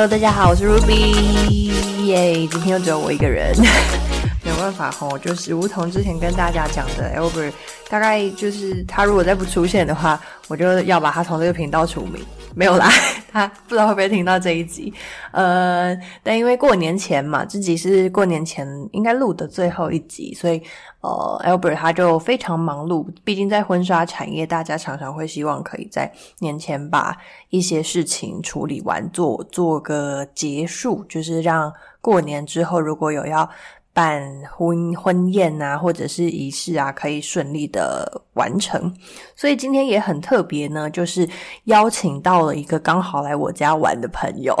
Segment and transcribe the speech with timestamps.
[0.00, 3.54] Hello，大家好，我是 Ruby，耶，今天又只有我一个人，
[4.42, 7.52] 没有办法吼，就是如同之前跟大家讲的，Albert
[7.90, 10.18] 大概就是他如果再不出现的话，
[10.48, 12.24] 我就要把他从这个频道除名。
[12.54, 12.90] 没有啦，
[13.30, 14.92] 他不知道会不会听到这一集。
[15.30, 20.60] 呃，但因为过年前嘛，这集是过年前应该录的最后一集，所以
[21.00, 23.06] 呃，Albert 他就非常忙碌。
[23.24, 27.16] 毕竟在婚纱产业，大家常常会希望可以在年前把
[27.48, 33.48] 一些事情处理完，做做个结束，就是让过年之后如果有要。
[33.92, 34.22] 办
[34.56, 38.92] 婚婚宴啊，或者是仪式啊，可以顺利的完成。
[39.34, 41.28] 所以今天也很特别呢，就是
[41.64, 44.56] 邀请到了一个刚好来我家玩的朋友。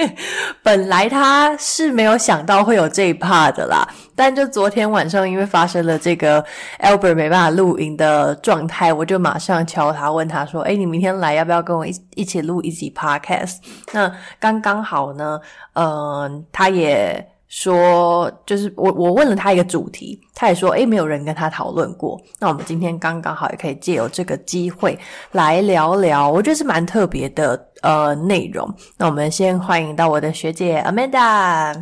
[0.62, 6.42] 本来他是没有想到会有这一 part 的啦，但就昨天晚上因为发生了这个
[6.80, 13.56] Albert 没办法录音的状态，我就马上敲他问他说：“诶，你明天来要不要跟我一一起录一集 podcast？”
[13.92, 15.38] 那刚刚好呢，
[15.74, 17.31] 嗯、他也。
[17.52, 22.18] 说就是我我问了他一个主题，他也说诶，没有人跟他讨论过。
[22.38, 24.98] 那我们今天刚刚好也可以借由这个机会
[25.32, 28.66] 来聊聊，我觉得是蛮特别的呃内容。
[28.96, 31.78] 那我们先欢迎到我的学姐 Amanda。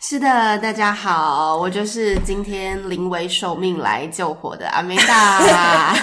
[0.00, 5.94] 是的，大家好，我就是今天临危受命来救火的 Amanda。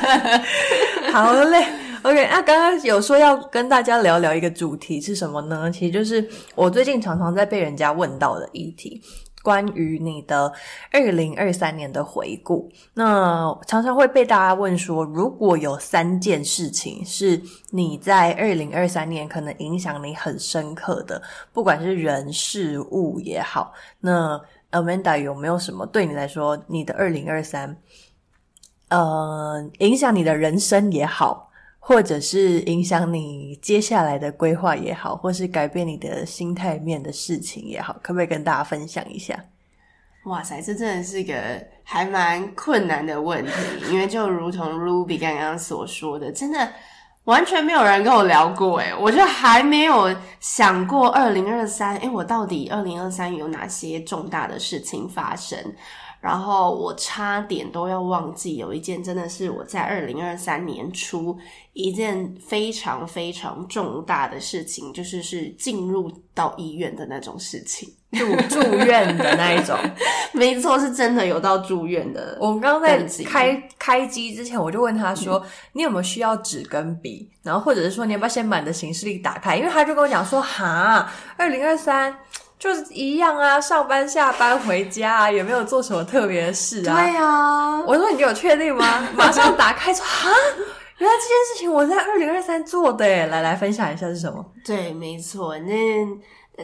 [1.12, 1.66] 好嘞。
[2.04, 5.70] OK，那刚刚有说要跟大家聊聊一个主题是什么呢？
[5.70, 9.00] 其实就是我最近常常在被人家问到的议题，
[9.40, 10.52] 关于你的
[10.90, 12.68] 二零二三年的回顾。
[12.94, 24.40] 那常常会被大家问说，如果有三件事情是你在二零二三年可能影响你很深刻的，不管是人事物也好，那
[24.72, 27.76] Amanda 有没有什么对你来说，你的二零二三，
[28.88, 31.48] 呃，影响你的人生也好？
[31.84, 39.36] 或者是影响你接下来的规划也好，或是改变你的心态面的事情也好，可不可以跟大家分享一下？
[40.26, 41.34] 哇塞，这真的是一个
[41.82, 43.52] 还蛮困难的问题，
[43.90, 46.72] 因为就如同 Ruby 刚刚所说的，真的
[47.24, 55.56] 完全没有人跟我聊过诶，我就还没有想过二零二三，诶，我到底二零二三有哪些重大的事情发生？
[56.20, 61.36] 然后我差点都要忘记，有一件真的是我在二零二三年初
[61.72, 69.76] 一件非常非常重大的事情，就是是进入到医院的那种事情，住住院的那一种。
[70.32, 72.36] 没错，是真的有到住院的。
[72.40, 77.30] 我们刚刚在开开机之前，我就问他说：“嗯、你有没有需要纸跟笔？
[77.42, 82.14] 然后或者是说，你要不要先把你的行事历打开？”因为他就跟我讲说：“哈，二零二三。”
[82.58, 86.94] 就是一样啊，上班、下班、回家啊，也没有做什么特别的事啊。
[86.94, 89.04] 对啊，我说你有确定吗？
[89.18, 90.30] 马上打开说哈，
[90.98, 94.46] 原来这件事情我在二零二三做的耶，来来分享一下是什么？
[94.64, 95.74] 对，没错，那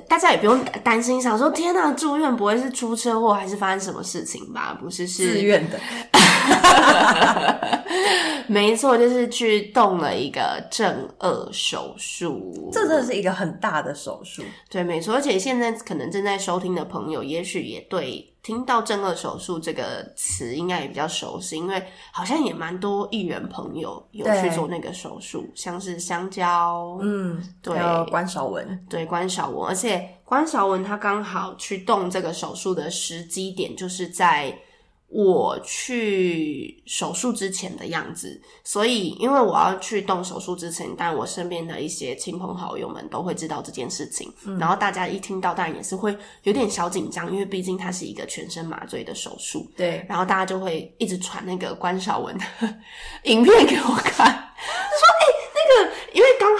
[0.06, 4.76] 大家也不用担心，想说天哪，住院不会是出车祸还是发生什么事情吧？
[4.80, 5.78] 不是，是自愿的。
[8.46, 14.42] 没错，就是去动了一个正颚手术，这真的是一个很大的手术。
[14.70, 27.76] 对，没错，而且现在可能正在收听的朋友，也许也对听到正颚手术这个词应该也比较熟悉，因为好像也蛮多艺人朋友有去做那个手术，像是香蕉，嗯，对，
[28.08, 34.58] 关韶文，对，关韶文，而且关韶文他刚好去动这个手术的时机点，就是在。
[35.08, 49.66] 我去手术之前的样子，所以因为我要去动手术之前，但我身边的一些亲朋好友们都会知道这件事情，嗯、然后大家一听到，当然也是会有点小紧张，因为毕竟它是一个全身麻醉的手术。
[49.76, 52.44] 对，然后大家就会一直传那个关韶文的
[53.24, 54.47] 影片给我看。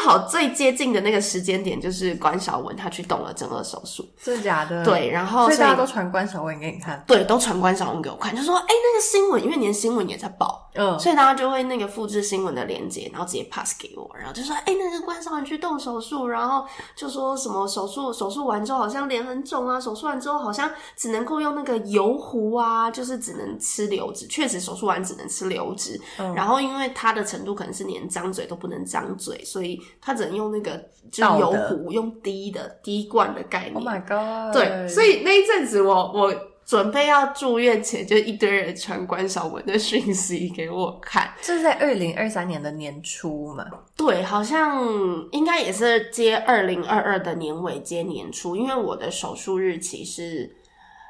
[0.08, 4.84] 好最接近的那个时间点，就是关晓雯他去动了正顎手术，真的假的？
[4.84, 29.38] 对，然后所以大家都传关晓雯给你看，对，都传关晓雯给我看，就说哎、欸，那个新闻，因为连新闻也在报，嗯，所以大家就会那个复制新闻的链接，然后直接 pass 给我，然后就说哎、欸，那个关韶文去动手术，然后就说什么手术手术完之后好像脸很肿啊，手术完之后好像只能够用那个油壶啊，就是只能吃流质，确实手术完只能吃流质，嗯，然后因为它的程度可能是连张嘴都不能张嘴。
[29.44, 30.76] 所以他只能用那个
[31.10, 33.74] 就是油壶，用滴的滴灌的概念。
[33.74, 34.54] Oh my god！
[34.54, 36.34] 对，所以那一阵子我我
[36.64, 41.32] 准备要住院前，就一堆人传关晓文的讯息给我看。
[41.40, 43.64] 这是在二零二三年的年初嘛？
[43.96, 44.86] 对，好像
[45.32, 50.54] 应该也是接二零二二的年尾接年初，因为我的手术日期是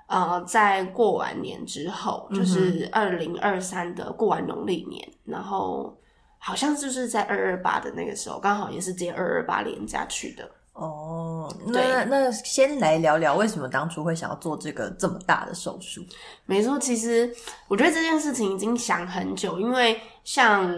[0.06, 5.97] 呃在过完年之后，就是二零二三的过完农历年，然后。
[6.38, 10.49] 好像就是在二二八的那个时候，刚好也是接二二八连假去的。
[10.73, 16.00] 哦，那那先来聊聊为什么当初会想要做这个这么大的手术？
[16.46, 17.29] 没错，其实
[17.67, 20.73] 我觉得这件事情已经想很久，因为像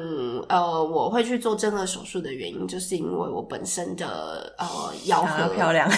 [0.49, 4.67] 呃，我会去做正颌手术的原因，就是因为我本身的呃
[5.05, 5.87] 咬合漂亮。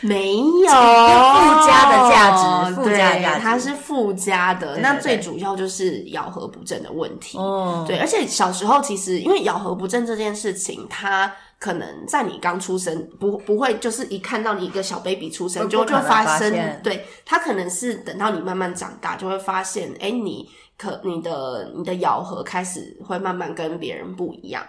[0.00, 4.74] 没有附加的价值，附加的价值，它是附加的。
[4.74, 7.36] 对对对，那最主要就是咬合不正的问题。
[7.38, 24.62] 哦，对，而且小时候其实因为咬合不正这件事情，它可能在你刚出生不不会就是一看到你一个小 baby 出生就就发生，对，它可能是等到你慢慢长大就会发现，哎，你可你的你的咬合开始会慢慢跟别人不一样。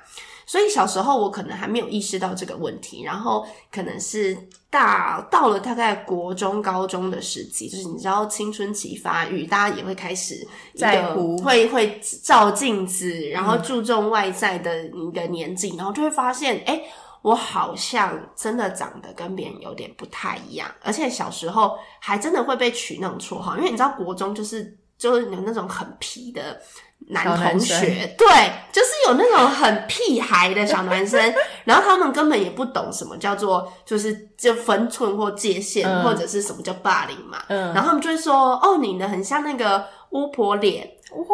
[0.49, 4.35] 所以小时候我可能还没有意识到这个问题，然后可能是
[4.67, 10.35] 大到了大概国中、高中的时期，就是你知道青春期发育，大家也会开始
[10.75, 16.83] 在乎，会会照镜子，然后注重外在的你的年纪，嗯、然后就会发现，诶，
[17.21, 26.59] 我好像真的长得跟别人有点不太一样，而且小时候还真的会被取那种绰号，因为你知道国中就是就是有那种很皮的。
[27.07, 28.27] 男同学，对，
[28.71, 31.33] 就是有那种很屁孩的小男生，
[31.65, 40.87] 然后他们根本也不懂什么叫做就是就分寸或界限，嗯、或者是什么叫霸凌嘛，嗯，然后他们就会说，哦，你的很像那个巫婆脸，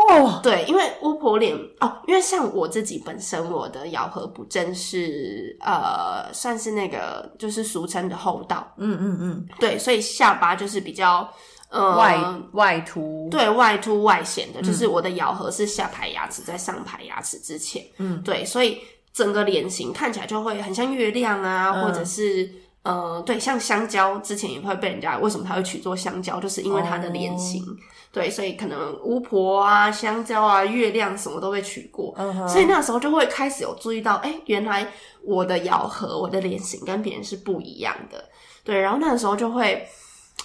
[0.07, 11.29] 哇，对，因为巫婆脸，哦，因为像我自己本身我的咬合不正是呃，算是那个就是俗称的厚道，嗯嗯嗯，对，所以下巴就是比较。
[11.75, 12.17] 呃，外
[12.53, 18.79] 外凸，对，外凸外显的，就是我的咬合是下排牙齿在上排牙齿之前，嗯，对，所以
[19.11, 22.49] 整个脸型看起来就会很像月亮啊，嗯、或者是
[22.83, 27.75] 呃，对，像香蕉，之前也会被人家为什么他会取做香蕉，就是因为它的脸型，哦、
[28.09, 34.87] 对，所以可能巫婆啊、香蕉啊、月亮什么都被取过，嗯哼，所以那时候就会开始有注意到，哎，原来
[35.23, 38.23] 我的咬合、我的脸型跟别人是不一样的，
[38.63, 39.85] 对，然后那个时候就会。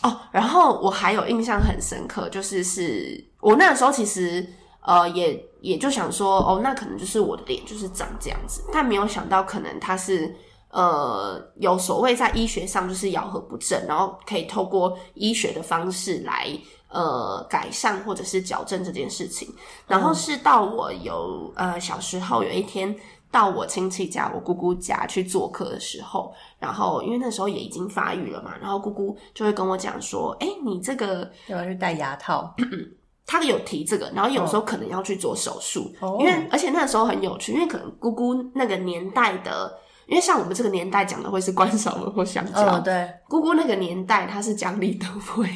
[0.03, 4.47] 哦，然后我还有印象很深刻，就是是我那个时候其实
[4.81, 10.35] 呃也也就想说，哦，那可能就是我的脸就是长这样子，但没有想到可能它是
[10.71, 16.49] 呃有所谓在医学上就是咬合不正，然后可以透过医学的方式来
[16.89, 19.53] 呃改善或者是矫正这件事情。
[19.87, 22.97] 然后是到我有呃小时候有一天。
[23.31, 32.55] 到我亲戚家，我姑姑家去做客的时候，然后因为那时候也已经发育了嘛，然后姑姑就会跟我讲说：“哎，你这个要去戴牙套？”
[33.27, 39.73] 他有提这个，然后有时候可能要去做手术，哦、因为而且那个时候很有趣，因为可能姑姑那个年代的，
[40.09, 45.49] 因为像我们这个年代讲的会是关 韶文或香蕉，哦、对，姑姑那个年代她是讲李登辉，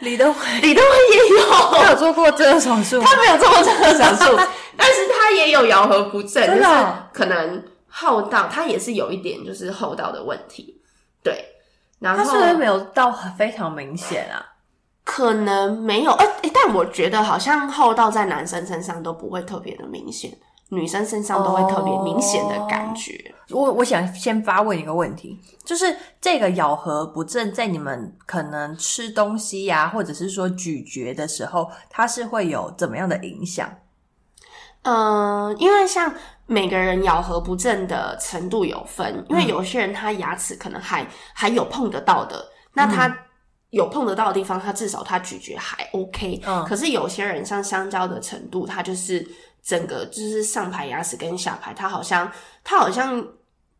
[0.00, 4.36] 李登辉，李登辉也有，他有做过这个手术，他没有做过这个手术。
[4.76, 6.68] 但是他也有咬合不正，就是
[7.12, 10.80] 可能厚道，他也是有一点就是厚道的问题，
[11.22, 11.44] 对。
[12.00, 14.44] 然后他是不是没有到非常明显啊？
[15.04, 20.30] 可能没有，哎、欸、但我觉得好像厚道在男生身上都不会特别的明显，
[20.70, 23.12] 女生身上都会特别明显的感觉。
[23.50, 33.70] 哦、我我想先发问一个问题，就是这个咬合不正，在你们可能吃东西呀、啊，或者是说咀嚼的时候，它是会有怎么样的影响？
[34.82, 36.12] 嗯、呃，因为像
[36.46, 42.42] 每个人咬合不正的程度有分，因为有些人他牙齿可能还还有碰得到的，
[42.72, 43.14] 那他
[43.70, 46.40] 有碰得到的地方，他至少他咀嚼还 OK。
[46.46, 49.26] 嗯，可是有些人像香蕉的程度，他就是
[49.64, 52.30] 整个就是上排牙齿跟下排，他好像
[52.62, 53.26] 他好像。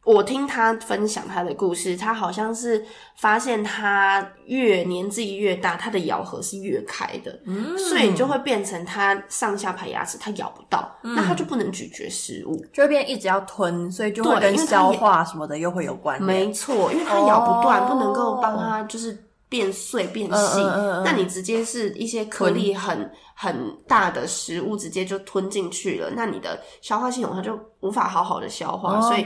[0.07, 2.85] 我听他分享他的故事，他好像是
[3.17, 16.25] 发现他越年纪越大，他的咬合是越开的，嗯，所以就会变成他上下排牙齿他咬不到，嗯，那他就不能咀嚼食物，就会变一直要吞，所以就会跟消化什么的又会有关系。
[16.26, 19.24] 没错，因为他咬不断，哦，不能够帮他就是
[19.54, 29.25] 变碎变细，嗯嗯嗯，那你直接是一些颗粒很很大的食物直接就吞进去了，那你的消化系统它就无法好好的消化，哦，所以。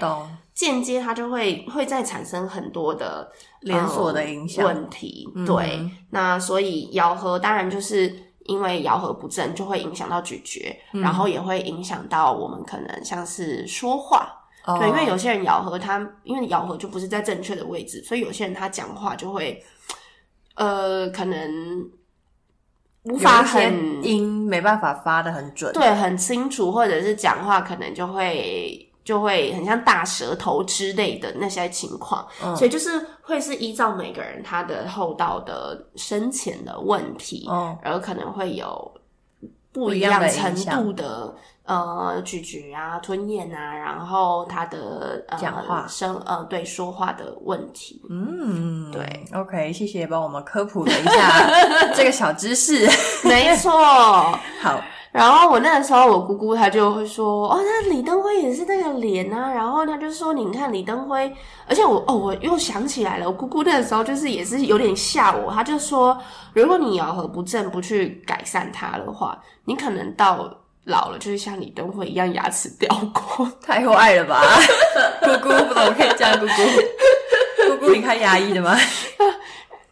[0.58, 3.30] 间接它就会会再产生很多的
[3.60, 14.28] 连锁的影响问题，嗯、对，那所以咬合当然就是因为咬合不正，就会影响到咀嚼，嗯、然后也会影响到我们可能像是说话，
[14.66, 19.64] 哦、对，因为有些人咬合他因为咬合就不是在正确的位置，所以有些人他讲话就会
[20.58, 21.90] 呃可能
[23.04, 28.84] 无法很音没办法发的很准，对，很清楚，或者是讲话可能就会。
[29.04, 32.90] 就会很像大舌头之类的那些情况，嗯、所以就是
[33.22, 38.92] 会是依照每个人他的厚道的深浅的问题，嗯、而可能会有
[39.72, 41.34] 不一样程度的。
[41.68, 45.86] 呃，咀嚼啊，吞咽啊，然后他的呃讲话。
[45.86, 52.88] 声呃，对说话的问题，嗯，对，OK，谢谢帮我们科普了一下这个小知识，
[53.28, 53.70] 没错，
[54.62, 54.80] 好。
[55.10, 61.32] 然后我那个时候，我姑姑她就会说，哦，那李登辉也是那个脸啊，然后她就说，你看李登辉，
[61.66, 66.16] 而且我哦，我又想起来了，我姑姑那个时候就是也是有点吓我，她就说，
[66.52, 70.48] 如果你咬合不正，不去改善它的话，你可能到。
[70.84, 74.42] 老了就是像李登辉一样牙齿掉光， 太坏了吧？
[75.20, 76.32] 姑姑不怎么可以这样？
[76.40, 78.74] 姑姑， 姑姑，你看牙医的吗？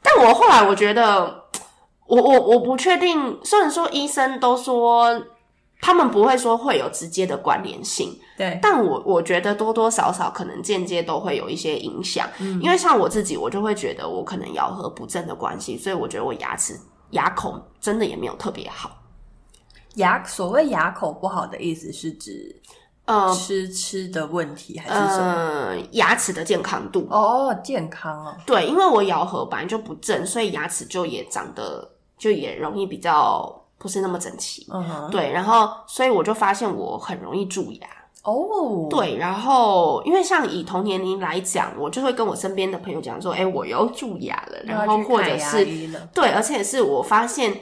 [0.02, 1.44] 但我后来我觉得，
[2.06, 3.38] 我我我不确定。
[3.44, 5.22] 虽然说医生都说
[5.80, 12.28] 他们不会说会有直接的关联性，对，但我我觉得多多少少可能间接都会有一些影响。
[12.38, 16.78] 嗯，因为像我自己，我就会觉得我可能咬合不正的关系，所以我觉得我牙齿
[17.10, 18.90] 牙口真的也没有特别好。
[19.96, 22.54] 牙所谓牙口不好的意思是指，
[23.04, 25.32] 呃，吃吃的问题还是什么？
[25.34, 28.36] 呃，牙齿的健康度哦，健康哦。
[28.44, 34.66] 对，因为我咬合本来就不正，所以牙齿就也长得就也容易比较不是那么整齐。
[34.70, 37.87] 嗯哼，对，然后所以我就发现我很容易蛀牙。
[38.25, 45.64] 哦，对，然后因为像以同年龄来讲，我就会跟我身边的朋友讲说，哎，我又蛀牙了，然后或者是
[46.12, 47.52] 对，而且是我发现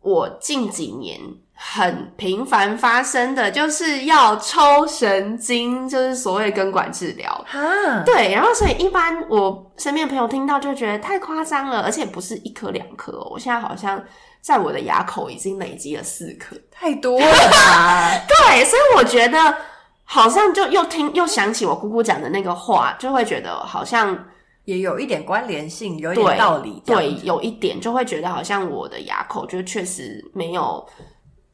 [0.00, 1.20] 我近几年。
[1.58, 7.44] 很频繁发生的就是要抽神经，就是所谓根管治疗。
[7.46, 7.60] 哈，
[8.04, 14.02] 对，然后所以一般我身边的朋友听到就觉得太夸张了，而且不是一颗两颗哦，我现在好像
[14.42, 18.10] 在我的牙口已经累积了四颗，太多了吧？
[18.28, 19.56] 对，所以我觉得
[20.04, 24.26] 好像就又听又想起我姑姑讲的那个话，就会觉得好像
[24.66, 26.82] 也有一点关联性，有一点道理。
[26.84, 30.86] 对，对，有一点就会觉得好像我的牙口就确实没有。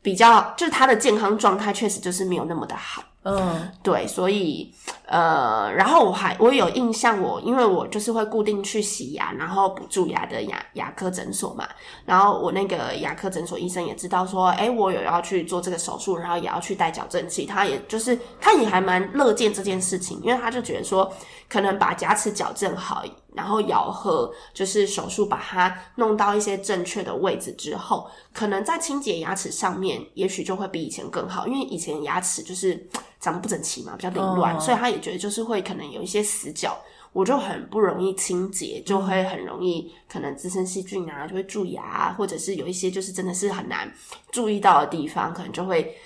[0.03, 4.75] 比较就是他的健康状态确实就是没有那么的好，嗯，对，所以
[5.07, 11.69] 呃，然后我还我有印象我，我因为我就是会固定去洗牙，然后补蛀牙的牙牙科诊所嘛，
[12.05, 21.13] 然后我那个牙科诊所医生也知道说，哎，我有要去做这个手术，然后也要去戴矫正器，他也就是他也还蛮乐见这件事情，因为他就觉得说，
[21.53, 23.05] 可能把牙齿矫正好。
[23.35, 31.47] 然后咬合就是手术把它弄到一些正确的位置之后，可能在清洁牙齿上面，也许就会比以前更好。
[31.47, 32.87] 因为以前牙齿就是
[33.19, 34.63] 长得不整齐嘛，比较凌乱，oh.
[34.63, 36.79] 所以他也觉得就是会可能有一些死角，
[37.15, 43.91] 我就很不容易清洁，就会很容易可能滋生细菌啊，就会蛀牙啊，或者是有一些就是真的是很难
[44.31, 45.97] 注意到的地方，可能就会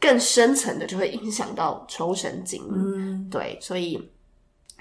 [0.00, 2.66] 更深层的就会影响到抽神经。
[2.72, 4.10] 嗯，对，所以。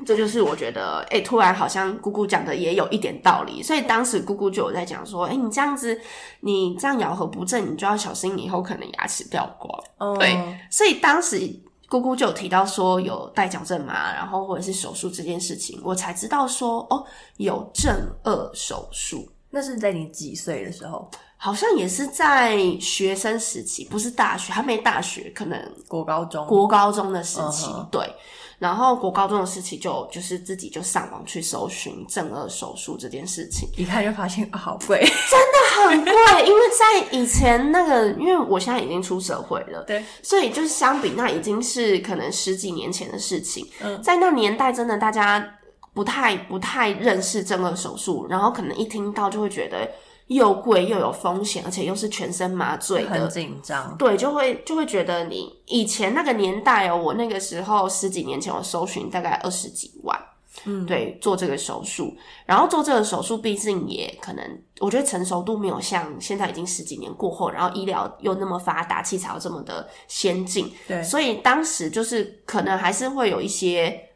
[0.05, 5.99] 这就是我觉得，哎、欸，突然好像姑姑讲的也有一点道理，所以当时姑姑就有在讲说，哎、欸，你这样子，
[6.41, 9.83] 你这样咬合不正，你就要小心以后可能牙齿掉光。
[9.97, 10.17] Oh.
[10.17, 11.39] 对，所以当时
[11.87, 17.05] 姑姑就有提到说有戴矫正嘛，然后或者是手术这件事情，我才知道说，哦，
[17.37, 19.29] 有正颚手术。
[19.51, 21.09] 那是在你几岁的时候？
[21.41, 27.89] 好像也是在学生时期，不是大学，还没大学，可能国高中，国高中的时期，uh huh.
[27.89, 28.15] 对。
[28.59, 36.45] 然后国高中的时期就就是自己就上网去搜寻正顎手术这件事情，一看就发现好贵， 真的很贵。
[36.45, 43.65] 因为在以前那个，因为我现在已经出社会了，对，所以就是相比那已经是可能十几年前的事情。
[43.81, 45.57] 嗯，在那年代，真的大家
[45.93, 49.89] 不太不太认识正顎手术，然后可能一听到就会觉得。
[50.29, 53.95] 又贵又有风险，而且又是全身麻醉的，很紧张。
[53.97, 60.19] 对，就会就会觉得你以前那个年代哦，我那个时候十几年前，我搜寻大概二十几万，
[60.65, 74.08] 嗯，对，做这个手术，然后做这个手术，毕竟也可能，我觉得成熟度没有像现在已经十几年过后，然后医疗又那么发达，器材又这么的先进，对，所以当时就是可能还是会有一些。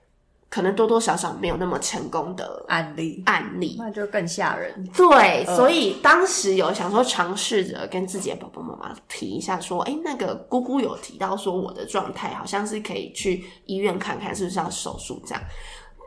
[0.53, 4.71] 可能多多少少没有那么成功的案例，案例那就更吓人。
[4.95, 15.43] 对，呃、所以当时有想说尝试着跟自己的爸爸妈妈提一下，说，哎，那个姑姑有提到说我的状态好像是可以去医院看看是不是要手术这样。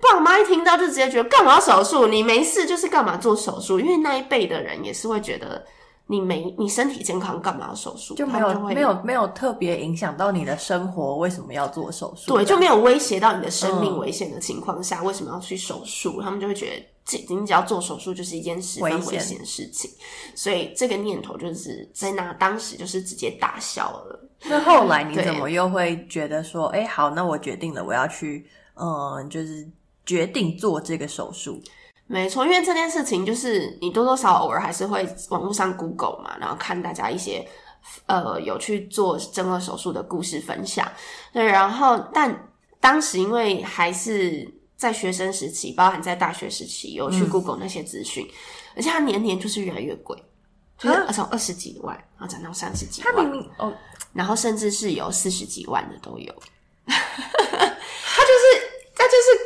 [0.00, 2.06] 爸妈一听到就直接觉得干嘛要手术？
[2.06, 3.80] 你没事就是干嘛做手术？
[3.80, 5.66] 因为那一辈的人也是会觉得。
[6.08, 8.14] 你没你身体健康干嘛要手术？
[8.14, 12.32] 就没有就没有没有特别影响到你的生活，为什么要做手术？
[12.32, 16.22] 对，就没有威胁到你的生命危险的情况下，嗯、为什么要去手术？
[16.22, 19.90] 他们就会觉得，仅仅只要做手术就是一件十分危险的事情，
[20.36, 24.20] 所以这个念头就是在那当时就是直接打消了。
[24.44, 29.68] 那后来你怎么又会觉得说，哎对，好，那我决定了，我要去，嗯，就是
[30.04, 31.60] 决定做这个手术。
[32.08, 37.44] 没错，因为这件事情就是你多多少少偶尔还是会网络上 Google 嘛，然后看大家一些
[38.06, 40.88] 呃有去做正顎手术的故事分享。
[41.32, 42.48] 对，然后但
[42.80, 48.32] 当时因为还是在学生时期，包含在大学时期，有去 Google 那些资讯，嗯、
[48.76, 50.16] 而且它年年就是越来越贵，
[50.78, 53.72] 就是从二十几万然后涨到三十几万，它明明哦，
[54.12, 56.32] 然后甚至是有四十几万的都有。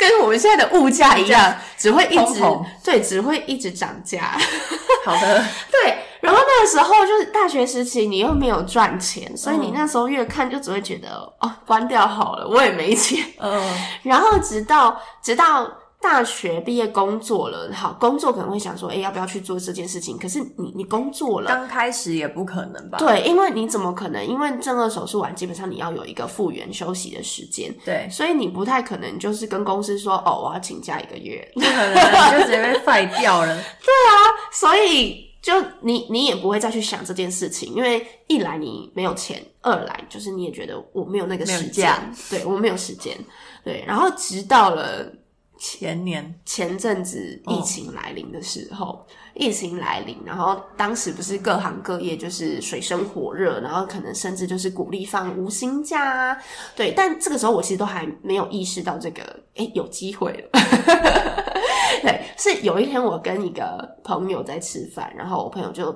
[0.01, 2.41] 跟我们现在的物价一样，只会一直
[2.83, 4.37] 对，只会一直涨价。
[5.05, 5.99] 好的， 对。
[6.21, 11.09] 然后那个时候就是大学时期，你又没有赚钱，所以你那时候越看就只会觉得
[11.41, 13.25] 哦，关掉好了，我也没钱。
[13.39, 13.63] 嗯。
[14.03, 15.71] 然后直到直到。
[16.03, 20.17] 大学毕业工作了，好，工作可能会想说，哎、欸，要不要去做这件事情？
[20.17, 22.97] 可是你你工作了，刚开始也不可能吧？
[22.99, 24.27] 对，因为你怎么可能？
[24.27, 33.55] 因为正顎手术完，基本上你要有一个复原休息的时间，对，所以你不太可能就是跟公司说，哦，我要请假一个月，不可能，你就直接被废掉了。
[33.85, 34.13] 对啊，
[34.51, 35.53] 所以就
[35.83, 41.95] 你你也不会再去想这件事情，因为一来你没有钱，二来就是你也觉得我没有那个时间，
[42.31, 43.15] 对，我没有时间，
[43.63, 45.13] 对，然后直到了。
[45.61, 56.39] 前年前阵子疫情来临的时候，疫情来临，然后当时不是各行各业就是水深火热，然后可能甚至就是鼓励放无薪假啊，
[56.75, 59.23] 对，但这个时候我其实都还没有意识到这个，
[59.57, 60.49] 诶，有机会了。
[62.01, 65.95] 对，是有一天我跟一个朋友在吃饭，然后我朋友就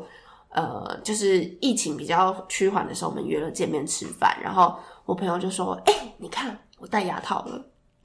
[0.50, 5.80] 呃，就是疫情比较趋缓的时候，我们约了见面吃饭，然后我朋友就说：“，
[6.18, 7.64] 你看我戴牙套了。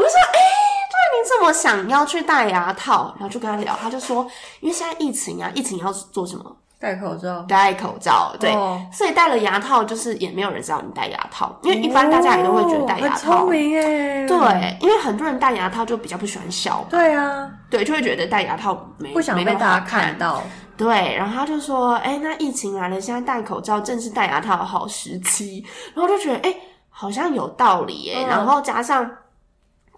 [0.00, 0.48] 我就说，哎、欸，
[0.88, 4.26] 对，你这么想要去戴牙套，然后就跟他聊，他就说，
[4.60, 6.56] 因为现在疫情啊，疫情要做什么？
[6.80, 7.44] 戴口罩。
[7.46, 13.40] 戴口罩，对，哦、所以戴了牙套，就是也没有人知道你戴牙套，因为一般大家也都会觉得戴牙套。
[13.40, 14.26] 聪明耶。
[14.26, 16.82] 对，因为很多人戴牙套就比较不喜欢笑。
[16.88, 17.50] 对啊。
[17.68, 20.42] 对，就会觉得戴牙套没不想被大家看到。
[20.78, 25.62] 对，然后他就说，哎、欸，那疫情来了，现在戴口罩正是戴牙套的好时期。
[25.94, 28.24] 然后就觉得，哎、欸，好像有道理耶。
[28.24, 29.06] 嗯、然后加上。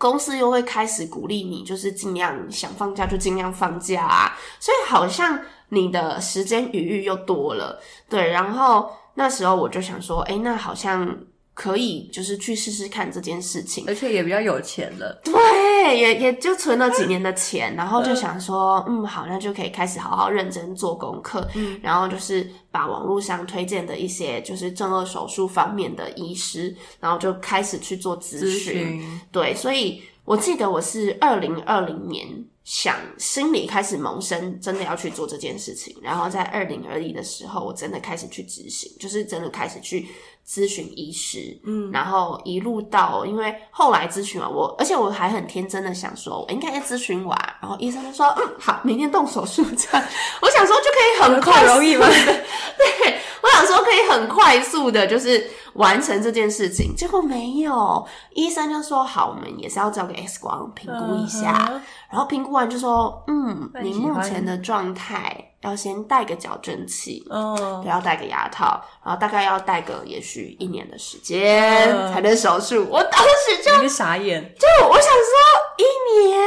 [0.03, 5.39] 公司又会开始鼓励你，就是尽量想放假就尽量放假啊，所以好像
[5.69, 8.33] 你的时间余裕又多了，对。
[8.33, 11.17] 然后那时候我就想说，诶，那好像。
[11.55, 15.21] 可以，就是去试试看这件事情，而且也比较有钱了。
[15.23, 21.47] 对，也也就存了几年的钱，然后就想说，嗯，好，那就可以开始好好认真做功课。
[21.55, 28.49] 嗯，然后就是把网络上推荐的一些就是正颌手术方面的医师，然后就开始去做咨询。
[28.49, 29.21] 咨询。
[29.31, 32.27] 对，所以我记得我是二零二零年
[32.65, 40.09] 想心里开始萌生，真的要去做这件事情，然后在二零二一的时候，我真的开始去执行，就是真的开始去。
[40.47, 50.09] 咨询医师，嗯，然后一路到，因为后来咨询完我，而且我还很天真的想说，我应该要咨询完，然后医生就说，嗯，好，明天动手术这样。
[50.41, 52.07] 我想说就可以很快，容易吗？
[52.11, 56.95] 对，我想说可以很快速的，就是完成这件事情。
[56.97, 65.52] 结果没有，医生就说，好，我们也是要交给 X 光评估一下，嗯、然后评估完就说，嗯，你目前的状态。
[65.63, 72.87] 要先戴个矫正器，嗯，不要戴个牙套，然后大概要戴个也许一年的时间才能手术。
[72.91, 75.33] 我当时就傻眼，就我想说
[75.79, 76.39] 一年，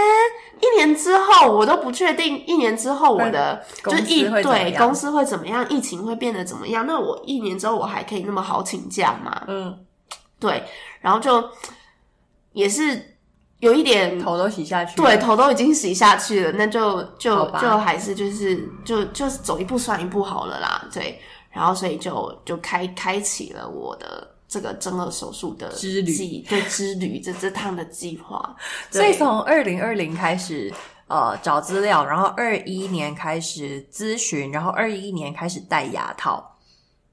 [0.60, 6.86] 一年之后我都不确定，一年之后我的就疫对公司会怎么样，疫情会变得怎么样？
[6.86, 9.43] 那我一年之后我还可以那么好请假吗？
[9.47, 9.86] 嗯，
[10.39, 10.63] 对，
[10.99, 11.49] 然后就
[12.51, 13.14] 也是。
[13.60, 28.56] 有一点头都洗下去，对，头都已经洗下去了，那就就就还是就是就就是走一步算一步好了啦，对，然后所以就就开开启了我的这个正颌手术的之旅，对之旅这这趟的计划。
[28.91, 30.72] 所以从二零二零开始
[31.08, 36.56] 呃找资料，然后二一年开始咨询，然后二一年开始戴牙套，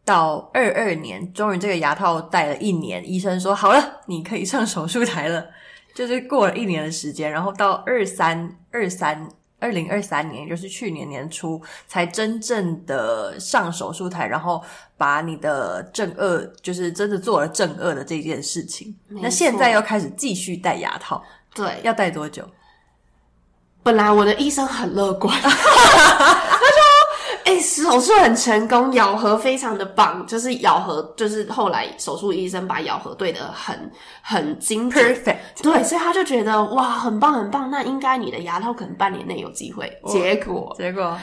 [0.04, 5.46] 到二二年终于这个牙套戴了一年，医生说好了，你可以上手术台了。
[5.94, 9.28] 就是过了一年的时间，然后到二三二三
[9.58, 14.62] 二零二三年，就是去年年初，才真正的上手术台，然后
[14.96, 18.94] 把你的正颚，就是真的做了正颚的这件事情。
[19.08, 21.22] 那现在又开始继续戴牙套，
[21.54, 22.48] 对，要戴多久？
[23.84, 25.36] 本来我的医生很乐观，
[27.72, 33.90] 手术很成功，咬合非常的棒，就是咬合，就是后来手术医生把咬合对的很
[34.22, 39.86] 很精准，perfect，对，所以他就觉得哇，很棒很棒，那应该你的牙套可能半年内有机会。
[40.02, 41.18] Oh, 结果结果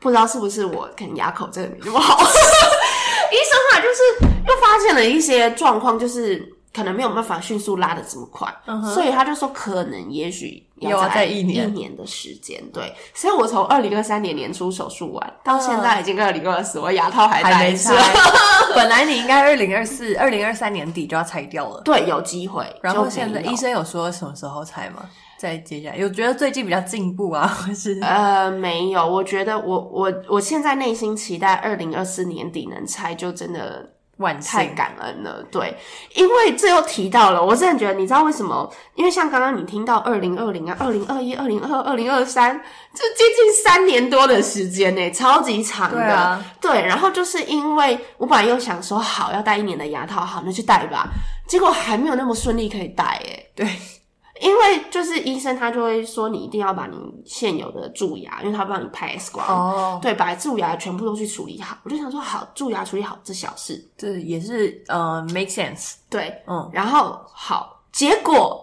[0.00, 6.55] 不知道是不是我可能牙口真的没那么好， 医生啊，就是又发现了一些状况，就是。
[6.76, 12.62] 可能没有办法迅速拉的这么快，嗯、所以他就说可能也许要在一年一年的时间。
[12.70, 17.90] 对，所以我从二零二三年年初手术完到现在已经二零二四，我牙套还戴着。
[18.76, 21.80] 本来你应该二零二四、二零二三年底就要拆掉了。
[21.82, 22.66] 对，有机会。
[22.82, 25.08] 然后现在医生有说什么时候拆吗？
[25.38, 29.06] 再接下来有觉得最近比较进步啊， 或是呃没有？
[29.06, 33.95] 我觉得我我我现在内心期待二零二四年底能拆，就真的。
[34.18, 35.76] 万太感恩了，对，
[36.14, 38.72] 因为这又提到了，我真的觉得，你知道为什么？
[38.94, 42.58] 因为像刚刚你听到二零二零啊、二零二一、二零二二、二零二三，
[42.94, 45.96] 这接近三年多的时间呢，超级长的。
[45.96, 51.08] 对啊，对，然后就是因为我本来又想说，好要戴一年的牙套，好那就戴吧，
[51.46, 53.68] 结果还没有那么顺利可以戴，哎，对。
[54.40, 60.02] 因为就是医生他就会说，你一定要把你现有的蛀牙，因为他不让你拍 X 光，oh.
[60.02, 61.76] 对，把蛀牙全部都去处理好。
[61.84, 68.62] 我就想说，好，蛀牙处理好这小事，这也是呃 make sense，对，嗯，然后好，结果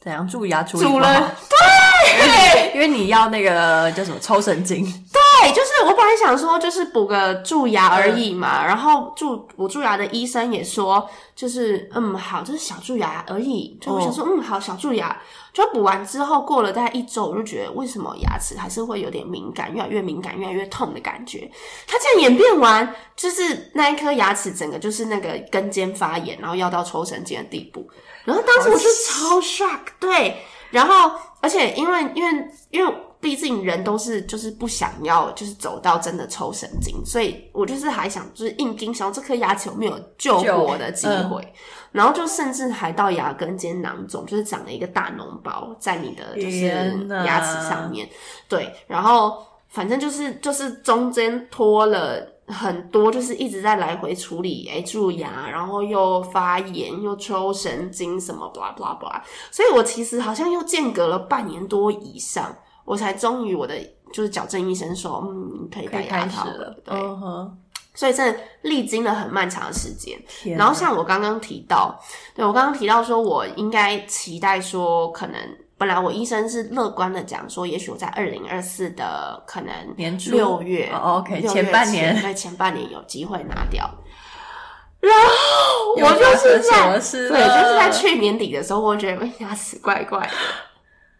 [0.00, 0.26] 怎样？
[0.28, 1.12] 蛀牙处理不好，
[1.48, 4.84] 对，因为你要那个叫什么抽神经。
[4.84, 5.20] 对，
[5.52, 8.62] 就是我本来想说，就是补个蛀牙而已嘛。
[8.62, 13.78] 嗯、然后蛀补蛀牙的医生也说，就是嗯好，就是小蛀牙而已。
[13.80, 15.16] 就我想说，哦、嗯好，小蛀牙。
[15.52, 21.50] 就补完之后，过了大概一周，我就觉得为什么牙齿还是会有点敏感，越来越敏感，越来越痛的感觉。
[21.86, 27.88] 它这样演变完，就是那一颗牙齿整个就是那个根尖发炎，然后要到抽神经的地步。
[28.24, 30.36] 然后当时我就超 shock，对。
[30.70, 32.94] 然后而且因为因为因为。
[33.20, 41.52] 毕竟人都是就是不想要就是走到真的抽神经，所以我就是还想就是硬盯想这颗牙齿有没有救活的机会，嗯、
[41.92, 48.08] 然后就甚至还到牙根尖囊肿，就是长了一个大脓包在你的就是牙齿上面，
[48.48, 62.54] 对，然后反正就是就是中间拖了很多，就是一直在来回处理诶蛀牙，然后又发炎又抽神经什么 blah blah blah，所以我其实好像又间隔了半年多以上。
[62.86, 63.74] 我才终于我的
[64.12, 66.74] 就是矫正医生说，嗯，可以戴牙套了。
[66.82, 67.50] 对，uh huh.
[67.94, 70.18] 所以真的历经了很漫长的时间。
[70.44, 71.98] 哪然后像我刚刚提到，
[72.34, 75.36] 对，我刚刚提到说，我应该期待说，可能
[75.76, 83.90] 本来我医生是乐观的讲说，也许我在二零二四的可能年六月，OK，前半年，在前半年有机会拿掉。
[85.00, 90.32] 然后我就是在对，就是在去年底的时候，我觉得牙齿怪怪的。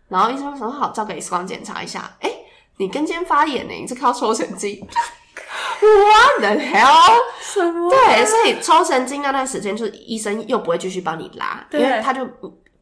[0.08, 2.16] 然后医生说好，照个 X 光检查一下。
[2.20, 2.30] 哎，
[2.78, 3.72] 你跟尖发炎呢？
[3.72, 7.12] 你是靠抽神经？What the hell？
[7.40, 7.90] 什么？
[7.90, 12.26] 对，所以抽神经那段时间，就是医生又不会继续帮你拉，因为他就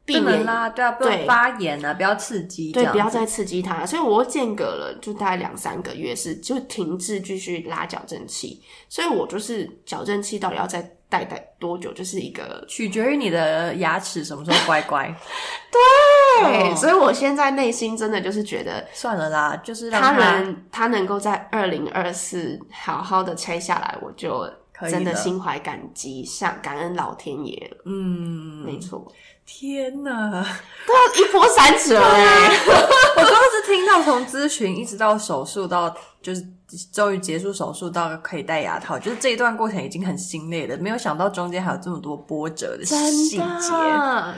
[0.05, 3.87] 避免拉，对啊，不要发炎啊，不要刺激，对，不要再刺激他。
[3.87, 8.63] 所以我间隔了就大概两三个月，是就停滞继续拉矫正器。
[8.89, 10.83] 所以我就是矫正器到底要再
[11.15, 15.07] 戴戴多久，就是一个取决于你的牙齿什么时候乖乖。
[15.71, 16.73] 对。
[16.73, 24.45] 哦、所以我现在内心真的就是觉得算了啦，就是让他，能他能够在二零二四好好的拆下来，我就
[24.91, 27.83] 真的心怀感激，上感恩老天爷了。
[27.85, 29.07] 嗯，没错。
[29.47, 30.11] 天哪，
[30.87, 32.49] 都要一波三折哎！
[32.67, 36.45] 我 刚刚是听到从咨询一直到手术到就是
[36.93, 43.39] 终于结束手术到可以戴牙套，就是这一段过程已经很心累了，没有想到中间还有这么多波折的细节。
[43.39, 44.35] 对啊。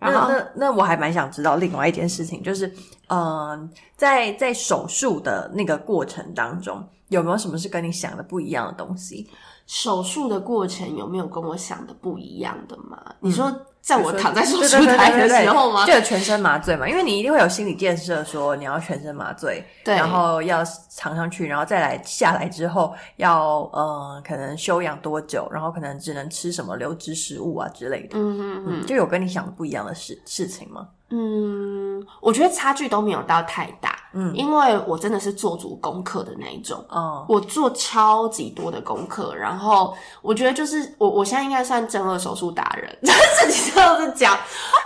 [0.00, 2.66] 那那那我还蛮想知道另外一件事情，就是，
[3.08, 9.28] 嗯、呃，在在手术的那个过程当中，有没有什么是跟你想的不一样的东西？
[9.66, 13.02] 手术的过程有没有跟我想的不一样的吗？
[13.06, 13.50] 嗯、你说。
[13.84, 15.84] 在我躺在手术台的时候吗？
[15.84, 20.64] 就有全身麻醉嘛，因为你一定会有心理建设，说你要全身麻醉，对，然后要
[20.96, 28.16] 躺上去，然后再来下来之后要呃可能休养多久，然后可能只能吃什么流质食物啊之类的。
[28.16, 30.88] 嗯嗯嗯，就有跟你想的不一样的事事情吗？
[31.10, 33.94] 嗯，我觉得差距都没有到太大。
[34.16, 36.84] 嗯，因为我真的是做足功课的那一种。
[36.88, 44.38] 哦，我做超级多的功课，然后我觉得就是我我现在应该算正二手术达人， 自己这样子讲，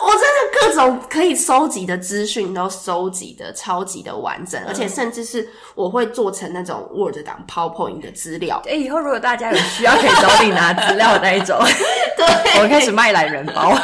[0.02, 8.62] 我真的各种可以收集的资讯都收集的超级的完整，而且甚至是我会做成那种 Word 档 PowerPoint 的资料。
[8.66, 11.58] 哎，以后如果大家有需要，可以找你拿资料的那一种。
[12.16, 13.72] 对，我开始卖懒人包。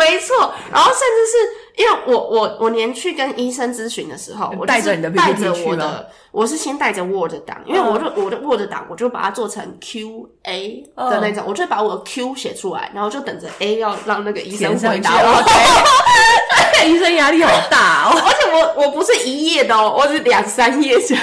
[0.00, 15.12] 没错，然后甚至是因为我我我连去跟医生咨询的时候，我带着你的带着我的，我是先带着 Word 档，因为我就我的 Word 档，我就把它做成 Q A 的那种，我就把我的 Q 写出来，然后就等着 A 要让那个医生回答。
[15.22, 15.44] 我。
[16.86, 21.22] 医生压力好大哦， 而且我我不是一页的哦，我是两三页这样，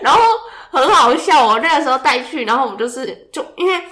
[0.00, 0.20] 然后
[0.70, 3.82] 很好笑哦，那个时候带去，然后我们就是就因为。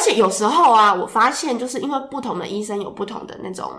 [0.00, 3.70] 而而且有时候啊，我发现就是因为不同的医生有不同的那种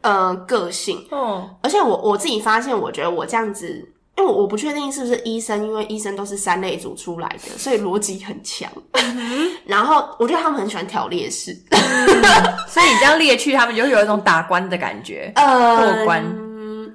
[0.00, 3.92] 呃个性，哦，而且我我自己发现，我觉得我这样子。
[4.16, 8.68] 因为我不确定是不是医生，因为医生都是三类组出来的，所以逻辑很强。
[9.64, 11.54] 然后我觉得他们很喜欢挑劣势，
[12.66, 16.47] 所以你这样列去，他们就会有一种打关的感觉， 呃，过关。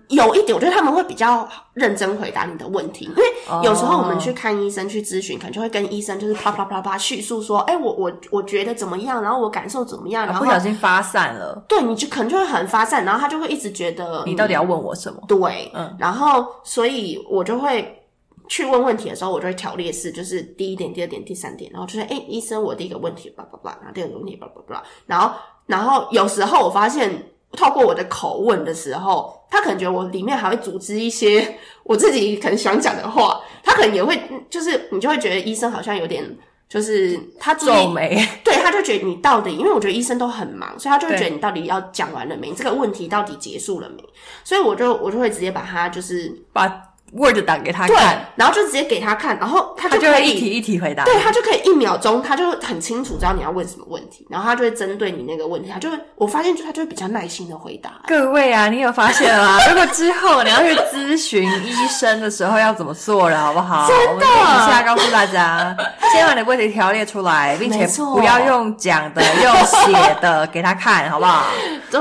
[0.09, 3.23] 有一点，我觉得他们会比较认真回答你的问题，因为
[3.63, 15.19] 有时候我们去看医生去咨询，可能就会跟医生就是啪啪啪啪叙述说，哎、欸，我我我觉得怎么样，然后我感受怎么样，然后不小心发散了，对，你就可能就会很发散，然后他就会一直觉得你到底要问我什么？
[15.27, 18.05] 对，嗯，然后所以我就会
[18.47, 25.31] 去问问题的时候，我就会条列式，就是第一点、第二点、第三点，然后就是哎、欸，医生，我第一个问题，叭叭叭，然后第二个问题，叭叭叭，然后
[25.65, 27.29] 然后有时候我发现。
[27.55, 36.25] 透过我的口问的时候，他可能觉得我里面还会组织一些 我自己可能想讲的话，他可能也会，就是你就会觉得医生好像有点，
[36.67, 42.51] 就是他皱眉， 对，他就觉得你到底，因为我觉得医生都很忙，所以他就会觉得你到底要讲完了没？
[42.53, 44.03] 这个问题到底结束了没？
[44.43, 46.89] 所以我就我就会直接把他就是把。
[47.15, 47.97] Word 档给他看，对，
[48.35, 57.91] 然后就直接给他看，然后他就可以就一题一题回答，对，他就可以一秒钟，他就很清楚知道你要问什么问题，然后他就会针对你那个问题，他就会，我发现就他就会比较耐心的回答。
[58.07, 59.57] 各位啊，你有发现吗？
[59.69, 63.87] 如果之后你要去咨询医生的时候要怎么做了，好不好？
[63.87, 65.75] 真的，我们以下告诉大家，
[66.11, 71.45] 先把你的问题条列出来，并且不要用讲的，用写的给他看，好不好？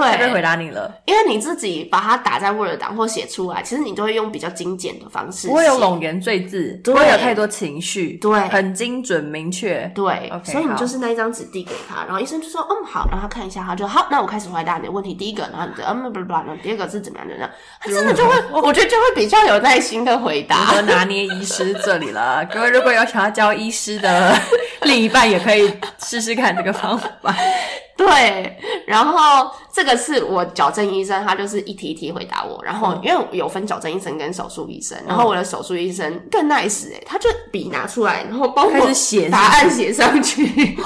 [0.01, 10.05] 对，他就回答你了，因为你自己把它打在 Word 档或写出来，其实你都会用比较精简的方式，不会有冗言赘字，不会有太多情绪，对，很精准明确，对。
[10.33, 14.07] Okay, 所以你就是那一张纸递给他，然后医生就说：“嗯，好。”然后他看一下，他就好。
[14.11, 15.13] 那我开始回答你的问题。
[15.15, 17.49] 第一个，然后你的嗯，不不不，第二个是怎么样的呢？
[17.81, 20.57] 他真的就会，我觉得就会比较有耐心的回答。
[20.65, 24.35] 和拿捏医师这里了， 各位如果有想要教医师的
[24.83, 27.09] 另一半，也可以试试看这个方法。
[28.07, 32.63] 对，然后这个是我矫正医生，他就是一题一题回答我。
[32.65, 40.77] 然后因为有分矫正医生跟手术医生，然后我的手术医生更 nice 哎、欸，他就笔拿出来，然后帮我写答案写上去。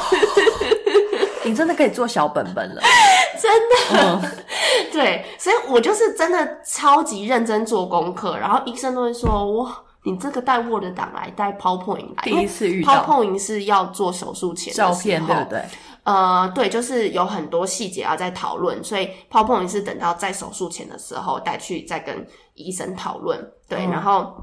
[1.45, 2.83] 你真的可以做小本本了，
[3.41, 4.21] 真的。
[4.21, 4.21] 嗯、
[4.93, 15.63] 对，所以我就是真的超级认真做功课，然后医生都会说哇，你这个带 Word 档来，带 PowerPoint 来，第一次遇到 PowerPoint 是要做手术前的照片，对不对？
[16.07, 23.39] 呃，对，就是有很多细节要在讨论，所以 PowerPoint 是等到在手术前的时候带去再跟医生讨论。
[23.69, 24.37] 对，嗯、然后，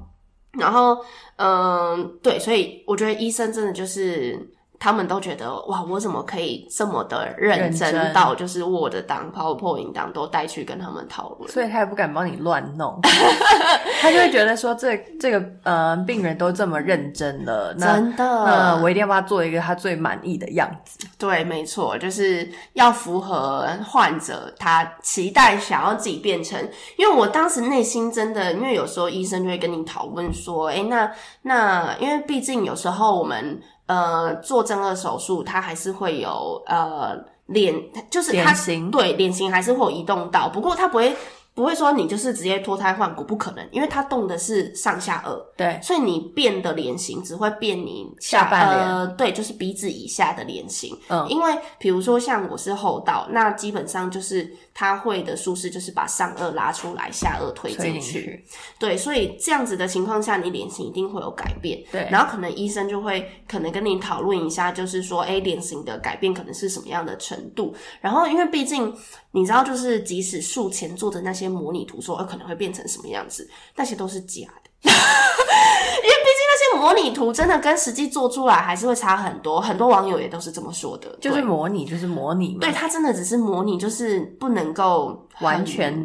[0.52, 0.98] 然后，
[1.38, 4.54] 嗯、呃，对，所以我觉得医生真的就是。
[4.84, 13.00] 他们都觉得哇，我怎么可以这么的认真到就是 Word 档、PowerPoint 档都带去跟他们讨论，所以他也不敢帮你乱弄，
[14.02, 21.00] 他就会觉得说这这个呃病人都这么认真了，那真的，那我一定要帮他做一个他最满意的样子。
[21.18, 26.60] 对，没错，就是要符合患者他期待想要自己变成，
[26.98, 31.10] 因为我当时内心真的，因为有时候医生就会跟你讨论说，哎，那
[31.44, 33.62] 那因为毕竟有时候我们。
[33.86, 37.16] 呃，做正颚手术，它还是会有呃
[37.48, 37.76] 脸，
[38.10, 41.16] 就是它脸型，对，脸型还是会有移动到，不过它不会。
[41.56, 50.98] 不会说你就是直接脱胎换骨，不可能，因为它动的是上下颚，对，所以你变的脸型只会变你下，下半脸，呃，对，就是鼻子以下的脸型。
[51.10, 58.46] 嗯，因为比如说像我是后道，那基本上就是他会的术式就是把上颚拉出来，下颚推进去，去，
[58.80, 61.80] 对，所以这样子的情况下，你脸型一定会有改变。
[61.92, 67.76] 对，然后可能医生就会可能跟你讨论一下，就是说，诶，脸型的改变可能是什么样的程度？
[68.02, 68.92] 然后因为毕竟。
[69.36, 79.60] 你知道，就是即使术前做的那些模拟图，说有可能会变成什么样子，那些都是假的， 因为毕竟那些模拟图真的跟实际做出来还是会差很多。
[79.60, 82.60] 很多网友也都是这么说的，就是模拟，就是模拟嘛。
[82.62, 85.98] 对，它真的只是模拟，就是不能够完全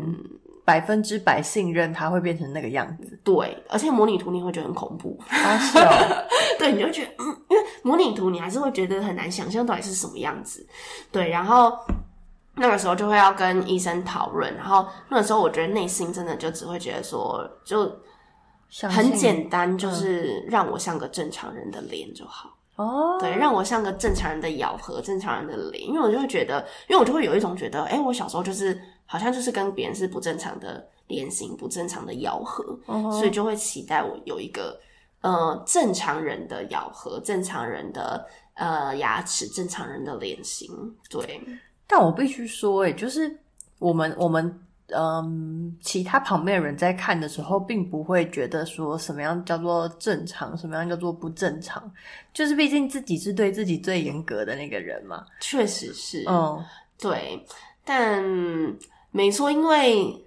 [0.64, 3.20] 百分之百信任它会变成那个样子。
[3.22, 6.26] 对，而且模拟图你会觉得很恐怖，啊是哦，
[6.58, 10.66] 对，你就觉得嗯，因为模拟图你还是会觉得很难想象到底是什么样子。
[11.12, 11.72] 对，然后。
[12.58, 17.90] 那个时候就会要跟医生讨论，然后那个时候我觉得内心真的就只会觉得说，就
[18.88, 22.50] 很简单，就是让我像个正常人的脸就好。
[22.76, 34.78] 哦，对，让我像个正常人的咬合，正常人的脸，因为我就会觉得，因为我就会有一种觉得，哎，我小时候就是好像就是跟别人是不正常的脸型，不正常的咬合，哦，所以就会期待我有一个
[35.22, 40.70] 呃正常人的咬合，正常人的呃牙齿，正常人的脸型，
[41.10, 41.40] 对。
[41.88, 43.36] 但我必须说，诶就是
[43.80, 44.60] 我们我们
[44.94, 51.90] 嗯，其他旁边的人在看的时候，并不会觉得说什么样叫做正常，什么样叫做不正常。
[52.32, 55.24] 就是毕竟自己是对自己最严格的那个人嘛。
[55.40, 56.64] 确实是，嗯，
[56.98, 57.44] 对。
[57.84, 58.22] 但
[59.10, 60.24] 没错，因为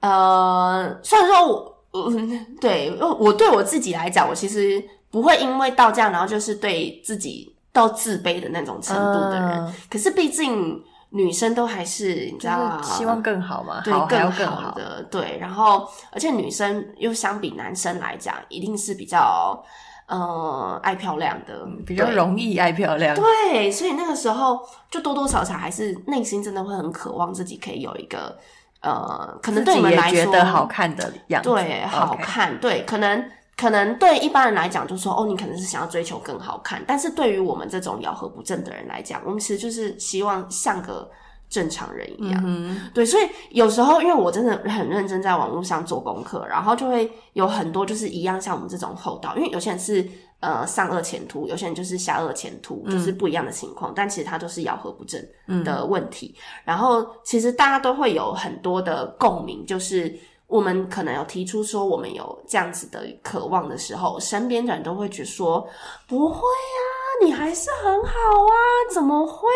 [0.00, 9.50] 呃，虽然说我，嗯，对，我对我自己来讲，我其实不会因为到这样，然后就是对自己到自卑的那种程度的人。
[9.66, 10.82] 嗯、可是毕竟。
[11.14, 13.82] 女生都还是你知道，希望更好嘛？
[13.84, 15.36] 对，好更好的，对。
[15.38, 19.62] 然后，而且女生又相比男生来讲，一定是比较
[20.06, 23.14] 呃爱漂亮的，比较容易爱漂亮。
[23.14, 24.58] 对，所以那个时候
[24.90, 28.34] 就多多少少还是内心真的会很渴望自己可以有一个
[28.80, 33.22] 呃，可能对你们来说觉得好看的样子，对，好看.对，可能。
[33.54, 36.82] 可能对一般人来讲，就说哦，你可能是想要追求更好看。
[36.86, 41.08] 但是对于我们这种咬合不正的人来讲，我们其实就是希望像个
[41.48, 42.42] 正常人一样。
[42.44, 50.08] 嗯、对，所以有时候因为我真的很认真在网络上做功课，然后就会有很多就是一样像我们这种厚道，因为有些人是
[50.40, 53.92] 呃上颚前凸，有些人就是下颚前凸，就是不一样的情况。
[53.92, 55.22] 嗯、但其实它都是咬合不正
[55.62, 56.34] 的问题。
[56.36, 60.18] 嗯、然后其实大家都会有很多的共鸣，就是。
[60.52, 65.66] 我们可能有提出说，我们有这样子的渴望的时候，身边的人都会觉得说
[66.06, 68.54] ：“不会啊，你还是很好啊，
[68.92, 69.48] 怎么会？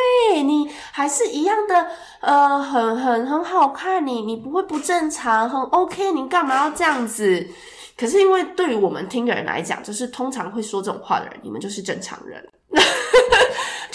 [0.42, 1.86] 你还是一样的，
[2.20, 7.46] 呃，很很很好看，你你不会不正常，很 OK，你干嘛要这样子？”
[7.94, 12.42] 可是因为对于我们听的人来讲，就是通常会说这种话的人，你们就是正常人。